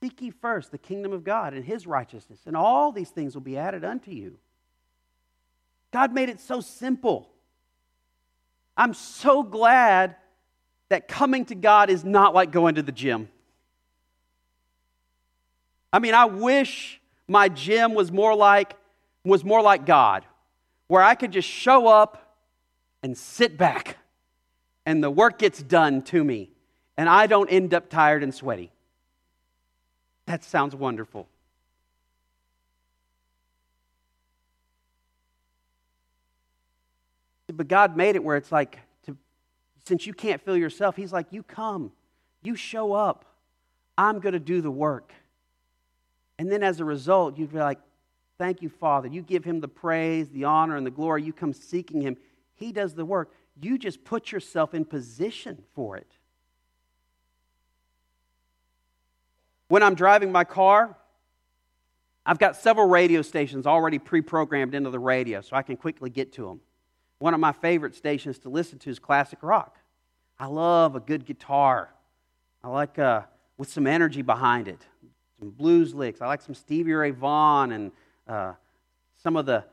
Seek 0.00 0.20
ye 0.22 0.30
first 0.30 0.70
the 0.70 0.78
kingdom 0.78 1.12
of 1.12 1.24
God 1.24 1.54
and 1.54 1.64
his 1.64 1.86
righteousness, 1.86 2.40
and 2.46 2.56
all 2.56 2.92
these 2.92 3.10
things 3.10 3.34
will 3.34 3.42
be 3.42 3.56
added 3.58 3.84
unto 3.84 4.10
you. 4.10 4.38
God 5.90 6.12
made 6.12 6.28
it 6.28 6.40
so 6.40 6.60
simple. 6.60 7.30
I'm 8.76 8.94
so 8.94 9.42
glad 9.42 10.16
that 10.88 11.08
coming 11.08 11.44
to 11.46 11.54
God 11.54 11.90
is 11.90 12.04
not 12.04 12.34
like 12.34 12.52
going 12.52 12.76
to 12.76 12.82
the 12.82 12.92
gym. 12.92 13.28
I 15.92 15.98
mean, 15.98 16.14
I 16.14 16.26
wish 16.26 17.00
my 17.26 17.48
gym 17.48 17.94
was 17.94 18.12
more 18.12 18.34
like 18.34 18.74
was 19.24 19.44
more 19.44 19.60
like 19.60 19.84
God, 19.84 20.24
where 20.86 21.02
I 21.02 21.14
could 21.14 21.32
just 21.32 21.48
show 21.48 21.86
up 21.86 22.36
and 23.02 23.16
sit 23.16 23.58
back 23.58 23.98
and 24.86 25.02
the 25.02 25.10
work 25.10 25.38
gets 25.38 25.62
done 25.62 26.02
to 26.02 26.22
me 26.22 26.50
and 26.96 27.08
I 27.08 27.26
don't 27.26 27.48
end 27.48 27.74
up 27.74 27.90
tired 27.90 28.22
and 28.22 28.34
sweaty. 28.34 28.72
That 30.28 30.44
sounds 30.44 30.76
wonderful. 30.76 31.26
But 37.50 37.66
God 37.66 37.96
made 37.96 38.14
it 38.14 38.22
where 38.22 38.36
it's 38.36 38.52
like, 38.52 38.78
to, 39.06 39.16
since 39.86 40.06
you 40.06 40.12
can't 40.12 40.42
feel 40.42 40.54
yourself, 40.54 40.96
He's 40.96 41.14
like, 41.14 41.28
you 41.30 41.42
come, 41.42 41.92
you 42.42 42.56
show 42.56 42.92
up, 42.92 43.24
I'm 43.96 44.20
going 44.20 44.34
to 44.34 44.38
do 44.38 44.60
the 44.60 44.70
work. 44.70 45.14
And 46.38 46.52
then 46.52 46.62
as 46.62 46.78
a 46.78 46.84
result, 46.84 47.38
you'd 47.38 47.54
be 47.54 47.58
like, 47.58 47.78
thank 48.36 48.60
you, 48.60 48.68
Father. 48.68 49.08
You 49.08 49.22
give 49.22 49.44
Him 49.44 49.60
the 49.60 49.66
praise, 49.66 50.28
the 50.28 50.44
honor, 50.44 50.76
and 50.76 50.86
the 50.86 50.90
glory. 50.90 51.22
You 51.22 51.32
come 51.32 51.54
seeking 51.54 52.02
Him, 52.02 52.18
He 52.54 52.70
does 52.70 52.94
the 52.94 53.06
work. 53.06 53.32
You 53.58 53.78
just 53.78 54.04
put 54.04 54.30
yourself 54.30 54.74
in 54.74 54.84
position 54.84 55.64
for 55.74 55.96
it. 55.96 56.17
When 59.68 59.82
I'm 59.82 59.94
driving 59.94 60.32
my 60.32 60.44
car, 60.44 60.96
I've 62.24 62.38
got 62.38 62.56
several 62.56 62.88
radio 62.88 63.22
stations 63.22 63.66
already 63.66 63.98
pre 63.98 64.20
programmed 64.20 64.74
into 64.74 64.90
the 64.90 64.98
radio 64.98 65.40
so 65.40 65.56
I 65.56 65.62
can 65.62 65.76
quickly 65.76 66.10
get 66.10 66.32
to 66.34 66.46
them. 66.46 66.60
One 67.20 67.34
of 67.34 67.40
my 67.40 67.52
favorite 67.52 67.94
stations 67.94 68.38
to 68.40 68.48
listen 68.48 68.78
to 68.80 68.90
is 68.90 68.98
classic 68.98 69.38
rock. 69.42 69.78
I 70.38 70.46
love 70.46 70.94
a 70.94 71.00
good 71.00 71.26
guitar. 71.26 71.90
I 72.62 72.68
like 72.68 72.98
uh, 72.98 73.22
with 73.56 73.68
some 73.70 73.86
energy 73.86 74.22
behind 74.22 74.68
it, 74.68 74.80
some 75.38 75.50
blues 75.50 75.94
licks. 75.94 76.20
I 76.20 76.26
like 76.26 76.42
some 76.42 76.54
Stevie 76.54 76.92
Ray 76.92 77.10
Vaughan 77.10 77.72
and 77.72 77.92
uh, 78.28 78.52
some 79.22 79.36
of 79.36 79.46
the, 79.46 79.64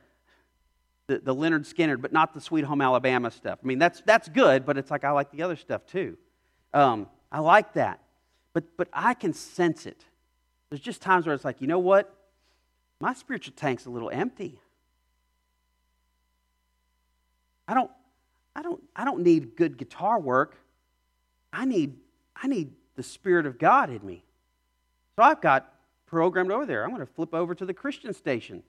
the, 1.06 1.18
the 1.18 1.34
Lynyrd 1.34 1.72
Skynyrd, 1.72 2.00
but 2.00 2.12
not 2.12 2.34
the 2.34 2.40
Sweet 2.40 2.64
Home 2.64 2.80
Alabama 2.80 3.30
stuff. 3.30 3.58
I 3.62 3.66
mean, 3.66 3.78
that's 3.78 4.02
that's 4.02 4.28
good, 4.28 4.66
but 4.66 4.76
it's 4.76 4.90
like 4.90 5.04
I 5.04 5.10
like 5.10 5.30
the 5.30 5.42
other 5.42 5.56
stuff 5.56 5.86
too. 5.86 6.16
Um, 6.74 7.08
I 7.30 7.40
like 7.40 7.74
that. 7.74 8.00
But, 8.56 8.64
but 8.78 8.88
I 8.90 9.12
can 9.12 9.34
sense 9.34 9.84
it. 9.84 10.02
There's 10.70 10.80
just 10.80 11.02
times 11.02 11.26
where 11.26 11.34
it's 11.34 11.44
like, 11.44 11.60
you 11.60 11.66
know 11.66 11.78
what? 11.78 12.10
My 13.00 13.12
spiritual 13.12 13.52
tank's 13.54 13.84
a 13.84 13.90
little 13.90 14.08
empty. 14.08 14.62
I 17.68 17.74
don't, 17.74 17.90
I 18.54 18.62
don't, 18.62 18.82
I 18.96 19.04
don't 19.04 19.20
need 19.20 19.56
good 19.56 19.76
guitar 19.76 20.18
work. 20.18 20.56
I 21.52 21.66
need, 21.66 21.96
I 22.34 22.46
need 22.46 22.72
the 22.94 23.02
Spirit 23.02 23.44
of 23.44 23.58
God 23.58 23.90
in 23.90 24.02
me. 24.06 24.24
So 25.16 25.22
I've 25.22 25.42
got 25.42 25.70
programmed 26.06 26.50
over 26.50 26.64
there. 26.64 26.82
I'm 26.82 26.94
going 26.94 27.00
to 27.00 27.12
flip 27.12 27.34
over 27.34 27.54
to 27.54 27.66
the 27.66 27.74
Christian 27.74 28.14
station 28.14 28.62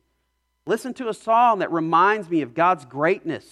Listen 0.65 0.93
to 0.95 1.07
a 1.07 1.13
song 1.13 1.59
that 1.59 1.71
reminds 1.71 2.29
me 2.29 2.41
of 2.41 2.53
God's 2.53 2.83
greatness. 2.83 3.45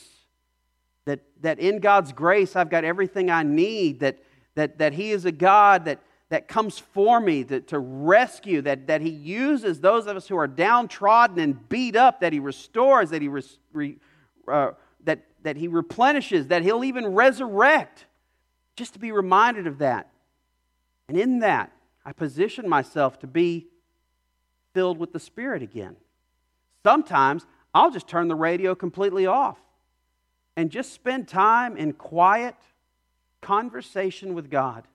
That, 1.05 1.21
that 1.39 1.59
in 1.59 1.79
God's 1.79 2.11
grace, 2.11 2.57
I've 2.57 2.69
got 2.69 2.83
everything 2.83 3.31
I 3.31 3.43
need. 3.43 4.01
That, 4.01 4.17
that, 4.55 4.79
that 4.79 4.91
He 4.91 5.11
is 5.11 5.23
a 5.23 5.31
God 5.31 5.85
that, 5.85 6.01
that 6.29 6.47
comes 6.47 6.79
for 6.79 7.19
me 7.19 7.43
to, 7.43 7.61
to 7.61 7.79
rescue, 7.79 8.61
that, 8.61 8.87
that 8.87 9.01
He 9.01 9.09
uses 9.09 9.79
those 9.79 10.07
of 10.07 10.17
us 10.17 10.27
who 10.27 10.37
are 10.37 10.47
downtrodden 10.47 11.39
and 11.39 11.69
beat 11.69 11.95
up, 11.95 12.21
that 12.21 12.33
He 12.33 12.39
restores, 12.39 13.11
that 13.11 13.21
He, 13.21 13.27
re, 13.27 13.97
uh, 14.47 14.71
that, 15.03 15.23
that 15.43 15.55
he 15.55 15.67
replenishes, 15.67 16.47
that 16.47 16.63
He'll 16.63 16.83
even 16.83 17.07
resurrect. 17.07 18.05
Just 18.75 18.93
to 18.93 18.99
be 18.99 19.11
reminded 19.11 19.67
of 19.67 19.77
that. 19.77 20.09
And 21.07 21.17
in 21.17 21.39
that, 21.39 21.71
I 22.03 22.11
position 22.11 22.67
myself 22.67 23.19
to 23.19 23.27
be 23.27 23.67
filled 24.73 24.97
with 24.97 25.13
the 25.13 25.19
Spirit 25.19 25.61
again. 25.61 25.95
Sometimes 26.83 27.45
I'll 27.73 27.91
just 27.91 28.07
turn 28.07 28.27
the 28.27 28.35
radio 28.35 28.75
completely 28.75 29.25
off 29.25 29.57
and 30.57 30.69
just 30.69 30.93
spend 30.93 31.27
time 31.27 31.77
in 31.77 31.93
quiet 31.93 32.55
conversation 33.41 34.33
with 34.33 34.49
God. 34.49 34.87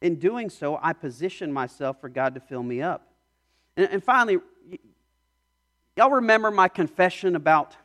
In 0.00 0.16
doing 0.16 0.48
so, 0.48 0.78
I 0.82 0.92
position 0.92 1.52
myself 1.52 2.00
for 2.00 2.08
God 2.08 2.34
to 2.34 2.40
fill 2.40 2.62
me 2.62 2.80
up. 2.80 3.06
And, 3.76 3.88
and 3.90 4.02
finally, 4.02 4.38
y'all 5.96 6.10
remember 6.10 6.50
my 6.50 6.68
confession 6.68 7.36
about 7.36 7.76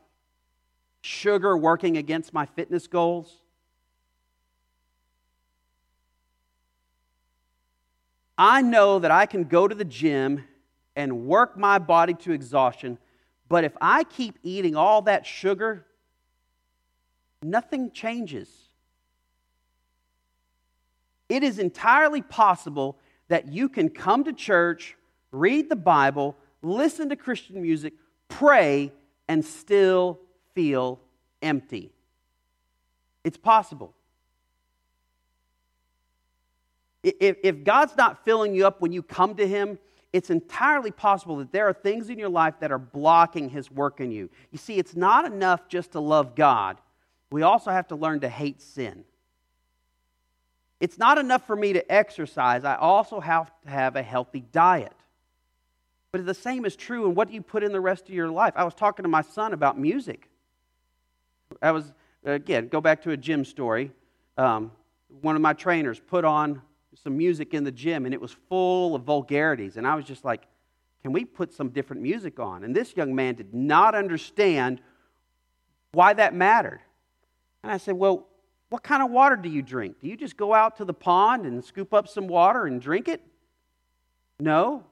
sugar 1.02 1.58
working 1.58 1.98
against 1.98 2.34
my 2.34 2.46
fitness 2.46 2.88
goals? 2.88 3.42
I 8.38 8.62
know 8.62 9.00
that 9.00 9.12
I 9.12 9.26
can 9.26 9.46
go 9.46 9.68
to 9.68 9.76
the 9.76 9.86
gym 9.86 10.44
and 10.96 11.26
work 11.26 11.58
my 11.58 11.80
body 11.80 12.14
to 12.14 12.32
exhaustion, 12.32 12.98
but 13.48 13.64
if 13.64 13.74
I 13.80 14.04
keep 14.04 14.40
eating 14.44 14.76
all 14.76 15.04
that 15.04 15.26
sugar, 15.26 15.86
nothing 17.42 17.92
changes. 17.92 18.65
It 21.30 21.44
is 21.44 21.60
entirely 21.60 22.22
possible 22.22 22.98
that 23.28 23.52
you 23.52 23.70
can 23.70 23.90
come 23.90 24.24
to 24.26 24.34
church, 24.34 24.96
read 25.32 25.70
the 25.70 25.76
Bible, 25.76 26.36
listen 26.62 27.10
to 27.10 27.16
Christian 27.16 27.62
music, 27.62 27.94
pray, 28.28 28.92
and 29.28 29.44
still 29.44 30.20
feel 30.54 31.00
empty. 31.42 31.92
It's 33.24 33.38
possible. 33.38 33.94
If, 37.04 37.64
God's 37.64 37.96
not 37.98 38.26
filling 38.26 38.56
you 38.56 38.66
up 38.66 38.82
when 38.82 38.92
you 38.92 39.04
come 39.04 39.36
to 39.36 39.48
Him, 39.48 39.78
it's 40.12 40.30
entirely 40.30 40.92
possible 40.92 41.38
that 41.38 41.52
there 41.52 41.68
are 41.68 41.74
things 41.74 42.10
in 42.10 42.18
your 42.18 42.30
life 42.30 42.56
that 42.62 42.72
are 42.72 42.80
blocking 42.80 43.50
His 43.50 43.70
work 43.70 44.00
in 44.00 44.12
you. 44.12 44.30
You 44.52 44.58
see, 44.58 44.78
it's 44.78 44.96
not 44.96 45.26
enough 45.26 45.68
just 45.68 45.92
to 45.92 46.00
love 46.00 46.36
God, 46.36 46.78
we 47.32 47.42
also 47.42 47.72
have 47.72 47.88
to 47.90 47.96
learn 47.96 48.22
to 48.22 48.30
hate 48.30 48.62
sin. 48.62 49.04
It's 50.80 50.98
not 50.98 51.18
enough 51.18 51.46
for 51.48 51.56
me 51.56 51.74
to 51.74 51.92
exercise, 51.92 52.64
I 52.64 52.76
also 52.76 53.20
have 53.20 53.52
to 53.64 53.70
have 53.70 53.96
a 53.96 54.04
healthy 54.04 54.42
diet. 54.52 54.94
But 56.12 56.26
the 56.26 56.34
same 56.34 56.66
is 56.66 56.76
true 56.76 57.06
in 57.06 57.16
what 57.16 57.32
you 57.32 57.42
put 57.42 57.64
in 57.64 57.72
the 57.72 57.82
rest 57.82 58.08
of 58.08 58.16
your 58.16 58.30
life. 58.30 58.54
I 58.56 58.64
was 58.64 58.74
talking 58.74 59.04
to 59.04 59.10
my 59.10 59.22
son 59.22 59.54
about 59.54 59.78
music. 59.78 60.30
I 61.62 61.72
was, 61.72 61.94
again, 62.24 62.68
go 62.68 62.80
back 62.82 63.02
to 63.04 63.12
a 63.12 63.18
gym 63.18 63.44
story. 63.44 63.92
Um, 64.38 64.72
one 65.22 65.36
of 65.36 65.42
my 65.42 65.54
trainers 65.54 66.00
put 66.00 66.26
on 66.26 66.62
some 67.04 67.18
music 67.18 67.54
in 67.54 67.64
the 67.64 67.72
gym, 67.72 68.06
and 68.06 68.14
it 68.14 68.22
was 68.22 68.32
full 68.48 68.96
of 68.96 69.04
vulgarities. 69.04 69.78
And 69.78 69.86
I 69.86 69.96
was 69.96 70.06
just 70.06 70.24
like, 70.24 70.44
can 71.02 71.12
we 71.12 71.26
put 71.26 71.54
some 71.54 71.70
different 71.70 72.02
music 72.02 72.40
on? 72.40 72.64
And 72.64 72.76
this 72.76 72.96
young 72.96 73.14
man 73.14 73.36
did 73.36 73.54
not 73.54 73.94
understand 73.94 74.82
why 75.92 76.14
that 76.14 76.34
mattered. 76.34 76.80
And 77.62 77.72
I 77.72 77.78
said, 77.78 77.96
well, 77.96 78.28
what 78.70 78.84
kind 78.84 79.04
of 79.04 79.12
water 79.12 79.36
do 79.36 79.50
you 79.50 79.62
drink? 79.62 80.00
Do 80.02 80.08
you 80.08 80.18
just 80.18 80.38
go 80.38 80.54
out 80.54 80.78
to 80.78 80.86
the 80.86 80.94
pond 80.94 81.46
and 81.46 81.64
scoop 81.64 81.94
up 81.94 82.08
some 82.08 82.28
water 82.28 82.66
and 82.66 82.82
drink 82.82 83.08
it? 83.08 83.22
No. 84.40 84.84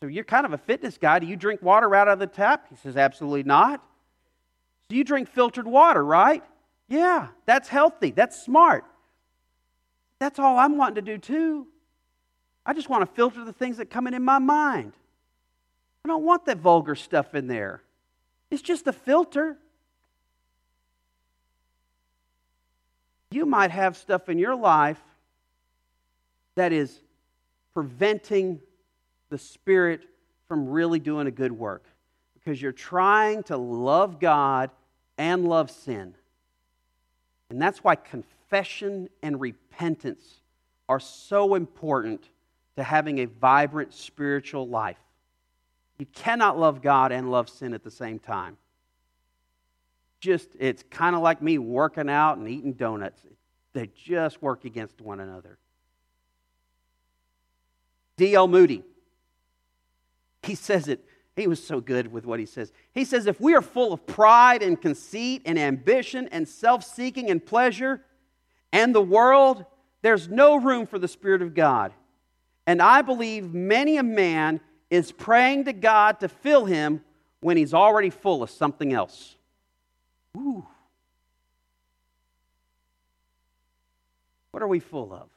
So 0.00 0.06
you're 0.06 0.24
kind 0.24 0.44
of 0.44 0.52
a 0.52 0.58
fitness 0.58 0.98
guy. 0.98 1.18
Do 1.18 1.26
you 1.26 1.36
drink 1.36 1.62
water 1.62 1.94
out 1.94 2.08
of 2.08 2.18
the 2.18 2.26
tap? 2.26 2.66
He 2.68 2.76
says, 2.76 2.96
absolutely 2.96 3.44
not. 3.44 3.82
So 4.88 4.96
you 4.96 5.04
drink 5.04 5.28
filtered 5.28 5.66
water, 5.66 6.04
right? 6.04 6.44
Yeah, 6.88 7.28
that's 7.46 7.68
healthy. 7.68 8.10
That's 8.10 8.40
smart. 8.42 8.84
That's 10.18 10.38
all 10.38 10.58
I'm 10.58 10.76
wanting 10.76 10.96
to 10.96 11.02
do 11.02 11.18
too. 11.18 11.66
I 12.64 12.72
just 12.72 12.88
want 12.88 13.08
to 13.08 13.14
filter 13.14 13.44
the 13.44 13.52
things 13.52 13.76
that 13.78 13.90
come 13.90 14.06
in 14.06 14.14
in 14.14 14.22
my 14.22 14.38
mind. 14.38 14.92
I 16.04 16.08
don't 16.08 16.24
want 16.24 16.44
that 16.46 16.58
vulgar 16.58 16.94
stuff 16.94 17.34
in 17.34 17.46
there. 17.46 17.82
It's 18.50 18.62
just 18.62 18.86
a 18.86 18.92
filter. 18.92 19.58
You 23.30 23.46
might 23.46 23.70
have 23.70 23.96
stuff 23.96 24.28
in 24.28 24.38
your 24.38 24.54
life 24.54 25.00
that 26.54 26.72
is 26.72 27.00
preventing 27.74 28.60
the 29.30 29.38
Spirit 29.38 30.02
from 30.48 30.68
really 30.68 30.98
doing 30.98 31.26
a 31.26 31.30
good 31.30 31.52
work 31.52 31.84
because 32.34 32.60
you're 32.60 32.72
trying 32.72 33.42
to 33.44 33.56
love 33.56 34.20
God 34.20 34.70
and 35.18 35.48
love 35.48 35.70
sin. 35.70 36.14
And 37.50 37.60
that's 37.60 37.82
why 37.82 37.96
confession 37.96 39.08
and 39.22 39.40
repentance 39.40 40.22
are 40.88 41.00
so 41.00 41.54
important 41.54 42.28
to 42.76 42.82
having 42.82 43.18
a 43.18 43.24
vibrant 43.24 43.92
spiritual 43.92 44.68
life. 44.68 44.98
You 45.98 46.06
cannot 46.06 46.58
love 46.58 46.82
God 46.82 47.12
and 47.12 47.30
love 47.30 47.48
sin 47.48 47.74
at 47.74 47.82
the 47.82 47.90
same 47.90 48.18
time. 48.18 48.56
Just, 50.26 50.50
it's 50.58 50.82
kind 50.90 51.16
of 51.16 51.22
like 51.22 51.40
me 51.40 51.56
working 51.56 52.10
out 52.10 52.36
and 52.36 52.48
eating 52.48 52.72
donuts. 52.74 53.22
They 53.72 53.90
just 53.94 54.42
work 54.42 54.64
against 54.64 55.00
one 55.00 55.20
another. 55.20 55.58
D.L. 58.16 58.48
Moody, 58.48 58.82
he 60.42 60.54
says 60.54 60.88
it 60.88 61.04
he 61.36 61.46
was 61.46 61.64
so 61.64 61.80
good 61.82 62.10
with 62.10 62.24
what 62.24 62.40
he 62.40 62.46
says. 62.46 62.72
He 62.92 63.04
says, 63.04 63.26
If 63.26 63.40
we 63.40 63.54
are 63.54 63.62
full 63.62 63.92
of 63.92 64.06
pride 64.06 64.62
and 64.62 64.80
conceit 64.80 65.42
and 65.44 65.58
ambition 65.58 66.28
and 66.32 66.48
self 66.48 66.82
seeking 66.82 67.30
and 67.30 67.44
pleasure 67.44 68.02
and 68.72 68.94
the 68.94 69.02
world, 69.02 69.66
there's 70.00 70.28
no 70.28 70.56
room 70.56 70.86
for 70.86 70.98
the 70.98 71.08
Spirit 71.08 71.42
of 71.42 71.54
God. 71.54 71.92
And 72.66 72.80
I 72.80 73.02
believe 73.02 73.52
many 73.52 73.98
a 73.98 74.02
man 74.02 74.60
is 74.88 75.12
praying 75.12 75.66
to 75.66 75.74
God 75.74 76.20
to 76.20 76.28
fill 76.28 76.64
him 76.64 77.02
when 77.40 77.58
he's 77.58 77.74
already 77.74 78.10
full 78.10 78.42
of 78.42 78.48
something 78.48 78.94
else. 78.94 79.35
Ooh. 80.36 80.66
What 84.50 84.62
are 84.62 84.68
we 84.68 84.80
full 84.80 85.12
of? 85.12 85.28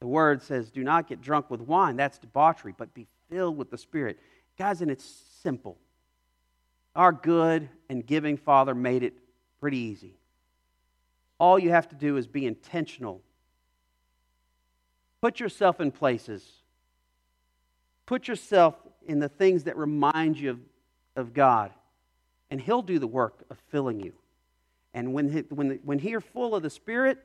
The 0.00 0.06
word 0.06 0.42
says, 0.42 0.70
Do 0.70 0.84
not 0.84 1.08
get 1.08 1.20
drunk 1.20 1.50
with 1.50 1.60
wine. 1.60 1.96
That's 1.96 2.18
debauchery, 2.18 2.74
but 2.76 2.94
be 2.94 3.06
filled 3.28 3.56
with 3.56 3.70
the 3.70 3.78
Spirit. 3.78 4.18
Guys, 4.58 4.80
and 4.80 4.90
it's 4.90 5.04
simple. 5.42 5.78
Our 6.94 7.12
good 7.12 7.68
and 7.88 8.04
giving 8.04 8.36
Father 8.36 8.74
made 8.74 9.02
it 9.02 9.14
pretty 9.60 9.78
easy. 9.78 10.14
All 11.38 11.58
you 11.58 11.70
have 11.70 11.88
to 11.90 11.94
do 11.94 12.16
is 12.16 12.26
be 12.26 12.46
intentional. 12.46 13.22
Put 15.20 15.40
yourself 15.40 15.80
in 15.80 15.90
places. 15.90 16.44
Put 18.06 18.26
yourself 18.26 18.74
in 19.06 19.18
the 19.18 19.28
things 19.28 19.64
that 19.64 19.76
remind 19.76 20.38
you 20.38 20.50
of, 20.50 20.60
of 21.14 21.34
God, 21.34 21.72
and 22.50 22.60
He'll 22.60 22.82
do 22.82 22.98
the 22.98 23.06
work 23.06 23.44
of 23.50 23.58
filling 23.70 24.00
you. 24.00 24.12
And 24.94 25.12
when, 25.12 25.30
he, 25.30 25.40
when, 25.50 25.68
the, 25.68 25.80
when 25.84 25.98
you're 25.98 26.20
full 26.20 26.54
of 26.54 26.62
the 26.62 26.70
Spirit, 26.70 27.18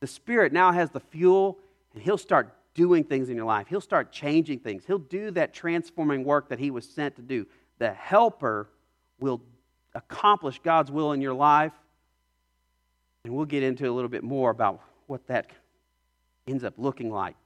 the 0.00 0.06
Spirit 0.06 0.52
now 0.52 0.72
has 0.72 0.90
the 0.90 1.00
fuel, 1.00 1.58
and 1.94 2.02
He'll 2.02 2.18
start 2.18 2.54
doing 2.74 3.04
things 3.04 3.28
in 3.28 3.36
your 3.36 3.46
life. 3.46 3.68
He'll 3.68 3.80
start 3.80 4.12
changing 4.12 4.58
things. 4.58 4.84
He'll 4.86 4.98
do 4.98 5.30
that 5.32 5.54
transforming 5.54 6.24
work 6.24 6.48
that 6.48 6.58
He 6.58 6.70
was 6.70 6.88
sent 6.88 7.16
to 7.16 7.22
do. 7.22 7.46
The 7.78 7.92
helper 7.92 8.68
will 9.20 9.40
accomplish 9.94 10.60
God's 10.62 10.90
will 10.90 11.12
in 11.12 11.20
your 11.20 11.34
life. 11.34 11.72
And 13.24 13.34
we'll 13.34 13.46
get 13.46 13.62
into 13.62 13.88
a 13.88 13.92
little 13.92 14.10
bit 14.10 14.22
more 14.22 14.50
about 14.50 14.80
what 15.06 15.26
that 15.28 15.46
ends 16.46 16.64
up 16.64 16.74
looking 16.76 17.10
like. 17.10 17.36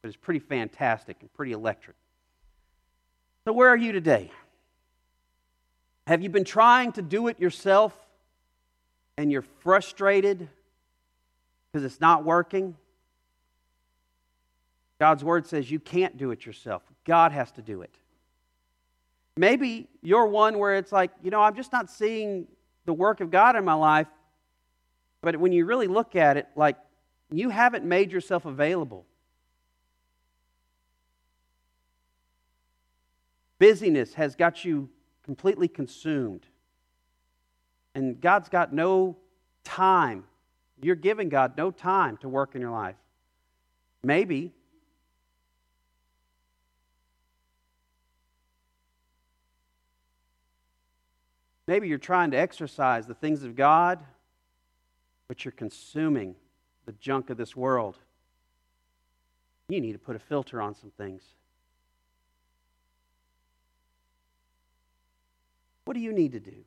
But 0.00 0.08
it's 0.08 0.16
pretty 0.16 0.40
fantastic 0.40 1.16
and 1.20 1.32
pretty 1.32 1.52
electric. 1.52 1.96
So, 3.44 3.52
where 3.52 3.68
are 3.68 3.76
you 3.76 3.92
today? 3.92 4.30
Have 6.06 6.22
you 6.22 6.28
been 6.28 6.44
trying 6.44 6.92
to 6.92 7.02
do 7.02 7.28
it 7.28 7.40
yourself 7.40 7.94
and 9.16 9.32
you're 9.32 9.42
frustrated 9.42 10.48
because 11.72 11.84
it's 11.84 12.00
not 12.00 12.24
working? 12.24 12.76
God's 15.00 15.24
word 15.24 15.46
says 15.46 15.70
you 15.70 15.80
can't 15.80 16.16
do 16.16 16.30
it 16.30 16.44
yourself. 16.44 16.82
God 17.04 17.32
has 17.32 17.50
to 17.52 17.62
do 17.62 17.82
it. 17.82 17.94
Maybe 19.36 19.88
you're 20.02 20.26
one 20.26 20.58
where 20.58 20.76
it's 20.76 20.92
like, 20.92 21.10
you 21.22 21.30
know, 21.30 21.40
I'm 21.40 21.56
just 21.56 21.72
not 21.72 21.90
seeing 21.90 22.46
the 22.84 22.92
work 22.92 23.20
of 23.20 23.30
God 23.30 23.56
in 23.56 23.64
my 23.64 23.74
life. 23.74 24.06
But 25.22 25.36
when 25.38 25.52
you 25.52 25.64
really 25.64 25.88
look 25.88 26.14
at 26.14 26.36
it, 26.36 26.46
like, 26.54 26.76
you 27.30 27.48
haven't 27.48 27.84
made 27.84 28.12
yourself 28.12 28.44
available. 28.44 29.06
Busyness 33.58 34.14
has 34.14 34.36
got 34.36 34.64
you 34.64 34.88
completely 35.24 35.68
consumed. 35.68 36.46
And 37.94 38.20
God's 38.20 38.48
got 38.48 38.72
no 38.72 39.16
time. 39.64 40.24
You're 40.80 40.96
giving 40.96 41.28
God 41.28 41.56
no 41.56 41.70
time 41.70 42.16
to 42.18 42.28
work 42.28 42.54
in 42.54 42.60
your 42.60 42.70
life. 42.70 42.96
Maybe. 44.02 44.52
Maybe 51.66 51.88
you're 51.88 51.98
trying 51.98 52.30
to 52.32 52.36
exercise 52.36 53.06
the 53.06 53.14
things 53.14 53.42
of 53.42 53.56
God, 53.56 54.04
but 55.28 55.44
you're 55.44 55.52
consuming 55.52 56.34
the 56.84 56.92
junk 56.92 57.30
of 57.30 57.38
this 57.38 57.56
world. 57.56 57.96
You 59.68 59.80
need 59.80 59.92
to 59.92 59.98
put 59.98 60.14
a 60.14 60.18
filter 60.18 60.60
on 60.60 60.74
some 60.74 60.90
things. 60.90 61.22
What 65.84 65.94
do 65.94 66.00
you 66.00 66.12
need 66.12 66.32
to 66.32 66.40
do? 66.40 66.64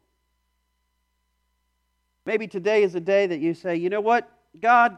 Maybe 2.25 2.47
today 2.47 2.83
is 2.83 2.93
a 2.95 2.99
day 2.99 3.25
that 3.27 3.39
you 3.39 3.53
say, 3.53 3.77
you 3.77 3.89
know 3.89 4.01
what, 4.01 4.29
God, 4.59 4.97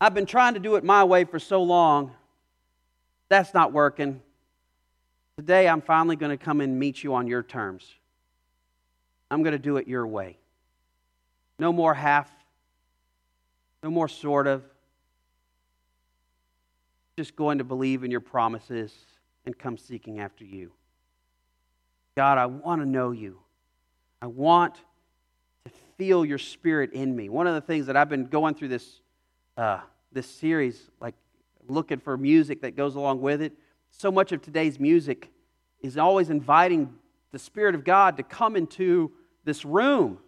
I've 0.00 0.14
been 0.14 0.26
trying 0.26 0.54
to 0.54 0.60
do 0.60 0.76
it 0.76 0.84
my 0.84 1.04
way 1.04 1.24
for 1.24 1.38
so 1.38 1.62
long. 1.62 2.12
That's 3.28 3.52
not 3.52 3.72
working. 3.72 4.22
Today, 5.36 5.68
I'm 5.68 5.82
finally 5.82 6.16
going 6.16 6.36
to 6.36 6.42
come 6.42 6.60
and 6.60 6.78
meet 6.78 7.04
you 7.04 7.14
on 7.14 7.26
your 7.26 7.42
terms. 7.42 7.86
I'm 9.30 9.42
going 9.42 9.52
to 9.52 9.58
do 9.58 9.76
it 9.76 9.86
your 9.86 10.06
way. 10.06 10.38
No 11.58 11.72
more 11.72 11.94
half, 11.94 12.30
no 13.82 13.90
more 13.90 14.08
sort 14.08 14.46
of. 14.46 14.64
Just 17.16 17.36
going 17.36 17.58
to 17.58 17.64
believe 17.64 18.02
in 18.02 18.10
your 18.10 18.20
promises 18.20 18.94
and 19.44 19.56
come 19.56 19.76
seeking 19.76 20.20
after 20.20 20.44
you. 20.44 20.72
God, 22.16 22.38
I 22.38 22.46
want 22.46 22.82
to 22.82 22.88
know 22.88 23.12
you. 23.12 23.38
I 24.20 24.26
want 24.26 24.74
to 25.64 25.70
feel 25.96 26.24
your 26.24 26.38
spirit 26.38 26.92
in 26.92 27.14
me. 27.14 27.28
One 27.28 27.46
of 27.46 27.54
the 27.54 27.60
things 27.60 27.86
that 27.86 27.96
I've 27.96 28.08
been 28.08 28.26
going 28.26 28.54
through 28.54 28.68
this, 28.68 29.00
uh, 29.56 29.80
this 30.12 30.26
series, 30.26 30.90
like 31.00 31.14
looking 31.68 31.98
for 31.98 32.16
music 32.16 32.62
that 32.62 32.76
goes 32.76 32.94
along 32.94 33.20
with 33.20 33.42
it, 33.42 33.52
so 33.90 34.10
much 34.10 34.32
of 34.32 34.42
today's 34.42 34.78
music 34.78 35.30
is 35.82 35.96
always 35.96 36.30
inviting 36.30 36.92
the 37.32 37.38
Spirit 37.38 37.74
of 37.74 37.84
God 37.84 38.16
to 38.16 38.22
come 38.22 38.56
into 38.56 39.12
this 39.44 39.64
room. 39.64 40.18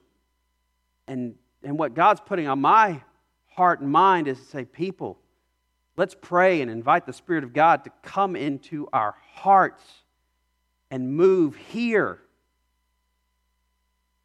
And, 1.08 1.34
and 1.62 1.78
what 1.78 1.94
God's 1.94 2.20
putting 2.20 2.48
on 2.48 2.60
my 2.60 3.02
heart 3.48 3.80
and 3.80 3.90
mind 3.90 4.28
is 4.28 4.38
to 4.38 4.44
say, 4.44 4.64
people, 4.64 5.18
let's 5.96 6.16
pray 6.20 6.60
and 6.60 6.70
invite 6.70 7.06
the 7.06 7.12
Spirit 7.12 7.44
of 7.44 7.52
God 7.52 7.84
to 7.84 7.90
come 8.02 8.36
into 8.36 8.88
our 8.92 9.14
hearts 9.34 9.84
and 10.92 11.10
move 11.10 11.56
here. 11.56 12.18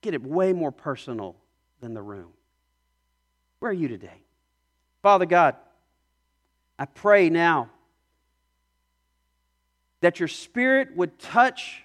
Get 0.01 0.13
it 0.13 0.21
way 0.21 0.51
more 0.51 0.71
personal 0.71 1.37
than 1.79 1.93
the 1.93 2.01
room. 2.01 2.33
Where 3.59 3.71
are 3.71 3.73
you 3.73 3.87
today? 3.87 4.21
Father 5.01 5.25
God, 5.25 5.55
I 6.77 6.85
pray 6.85 7.29
now 7.29 7.69
that 10.01 10.19
your 10.19 10.27
Spirit 10.27 10.95
would 10.97 11.17
touch 11.17 11.83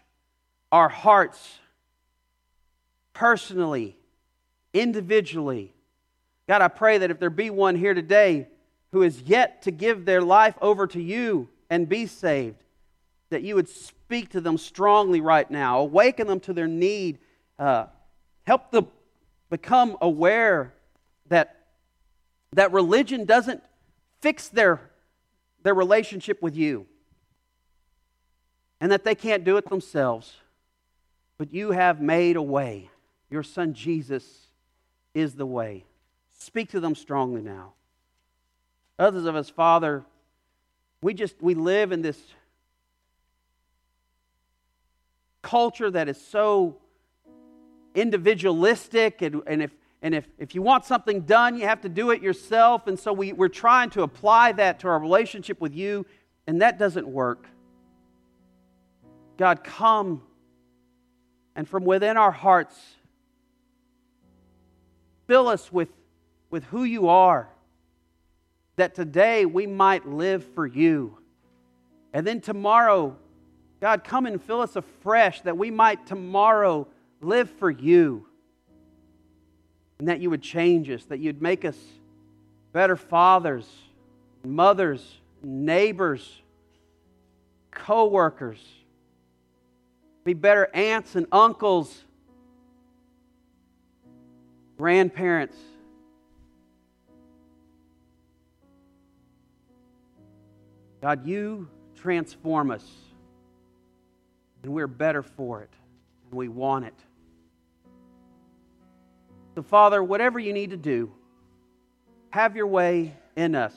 our 0.73 0.89
hearts 0.89 1.59
personally, 3.13 3.97
individually. 4.75 5.73
God, 6.49 6.61
I 6.61 6.69
pray 6.69 6.99
that 6.99 7.11
if 7.13 7.21
there 7.21 7.31
be 7.31 7.51
one 7.51 7.77
here 7.77 7.95
today 7.95 8.49
who 8.91 9.03
is 9.03 9.23
yet 9.23 9.63
to 9.63 9.71
give 9.71 10.05
their 10.05 10.23
life 10.23 10.57
over 10.61 10.89
to 10.89 11.01
you 11.01 11.49
and 11.71 11.89
be 11.89 12.07
saved, 12.07 12.62
that 13.33 13.43
you 13.43 13.55
would 13.55 13.69
speak 13.69 14.31
to 14.31 14.41
them 14.41 14.57
strongly 14.57 15.21
right 15.21 15.51
now, 15.51 15.81
awaken 15.81 16.27
them 16.27 16.39
to 16.41 16.53
their 16.53 16.69
need, 16.69 17.19
uh, 17.59 17.87
help 18.47 18.71
them 18.71 18.87
become 19.51 19.97
aware 20.01 20.73
that, 21.29 21.65
that 22.53 22.73
religion 22.73 23.25
doesn't 23.25 23.63
fix 24.21 24.49
their, 24.49 24.81
their 25.63 25.75
relationship 25.75 26.43
with 26.43 26.55
you 26.55 26.87
and 28.81 28.93
that 28.93 29.05
they 29.05 29.15
can't 29.15 29.45
do 29.45 29.57
it 29.57 29.69
themselves, 29.69 30.35
but 31.39 31.55
you 31.55 31.71
have 31.71 32.01
made 32.01 32.37
a 32.37 32.43
way. 32.43 32.91
Your 33.31 33.43
son 33.43 33.75
Jesus 33.75 34.49
is 35.15 35.35
the 35.35 35.47
way. 35.47 35.85
Speak 36.39 36.71
to 36.73 36.81
them 36.81 36.95
strongly 36.95 37.41
now. 37.41 37.73
Others 38.99 39.25
of 39.25 39.37
us, 39.37 39.49
Father, 39.49 40.05
we 41.01 41.15
just 41.15 41.41
we 41.41 41.55
live 41.55 41.93
in 41.93 42.03
this 42.03 42.21
culture 45.43 45.91
that 45.91 46.09
is 46.09 46.21
so 46.21 46.79
individualistic 47.95 49.23
and, 49.23 49.43
and 49.47 49.63
if 49.63 49.71
and 50.05 50.17
if, 50.17 50.27
if 50.37 50.53
you 50.57 50.63
want 50.63 50.85
something 50.85 51.21
done, 51.21 51.57
you 51.57 51.65
have 51.69 51.83
to 51.83 51.89
do 51.89 52.11
it 52.11 52.21
yourself. 52.23 52.89
And 52.89 52.99
so 52.99 53.13
we, 53.13 53.33
we're 53.33 53.47
trying 53.47 53.91
to 53.91 54.03
apply 54.03 54.51
that 54.51 54.81
to 54.81 54.89
our 54.89 54.99
relationship 54.99 55.61
with 55.61 55.77
you, 55.77 56.07
and 56.49 56.61
that 56.61 56.77
doesn't 56.77 57.07
work. 57.07 57.47
God, 59.37 59.63
come 59.63 60.23
and 61.55 61.69
from 61.69 61.85
within 61.85 62.17
our 62.17 62.33
hearts, 62.33 62.77
Fill 65.27 65.49
us 65.49 65.73
with, 65.73 65.89
with 66.51 66.65
who 66.65 66.85
you 66.85 67.09
are, 67.09 67.49
that 68.77 68.95
today 68.95 69.47
we 69.47 69.67
might 69.67 70.07
live 70.07 70.45
for 70.55 70.67
you. 70.67 71.19
And 72.13 72.27
then 72.27 72.41
tomorrow, 72.41 73.17
God, 73.83 74.05
come 74.05 74.27
and 74.27 74.41
fill 74.41 74.61
us 74.61 74.77
afresh 74.77 75.41
that 75.41 75.59
we 75.59 75.73
might 75.73 76.07
tomorrow 76.07 76.87
live 77.21 77.51
for 77.51 77.69
you. 77.69 78.29
And 79.99 80.07
that 80.07 80.21
you 80.21 80.31
would 80.31 80.41
change 80.41 80.89
us, 80.89 81.05
that 81.07 81.19
you'd 81.19 81.43
make 81.43 81.65
us 81.65 81.77
better 82.73 82.95
fathers, 82.95 83.69
mothers, 84.45 85.05
neighbors, 85.43 86.41
co 87.73 88.07
workers, 88.07 88.65
be 90.23 90.33
better 90.33 90.71
aunts 90.73 91.17
and 91.17 91.27
uncles 91.33 92.05
grandparents. 94.79 95.57
God, 101.01 101.27
you 101.27 101.69
transform 101.97 102.71
us, 102.71 102.85
and 104.63 104.73
we're 104.73 104.87
better 104.87 105.23
for 105.23 105.63
it, 105.63 105.71
and 106.31 106.39
we 106.39 106.49
want 106.49 106.85
it. 106.85 106.95
So, 109.55 109.63
Father, 109.63 110.03
whatever 110.03 110.39
you 110.39 110.53
need 110.53 110.71
to 110.71 110.77
do, 110.77 111.13
have 112.31 112.57
your 112.57 112.67
way 112.67 113.15
in 113.37 113.55
us. 113.55 113.75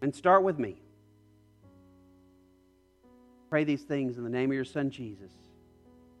And 0.00 0.14
start 0.14 0.42
with 0.42 0.58
me. 0.58 0.76
Pray 3.50 3.64
these 3.64 3.82
things 3.82 4.18
in 4.18 4.24
the 4.24 4.30
name 4.30 4.50
of 4.50 4.54
your 4.54 4.64
Son, 4.64 4.90
Jesus. 4.90 5.32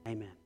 Amen. 0.06 0.37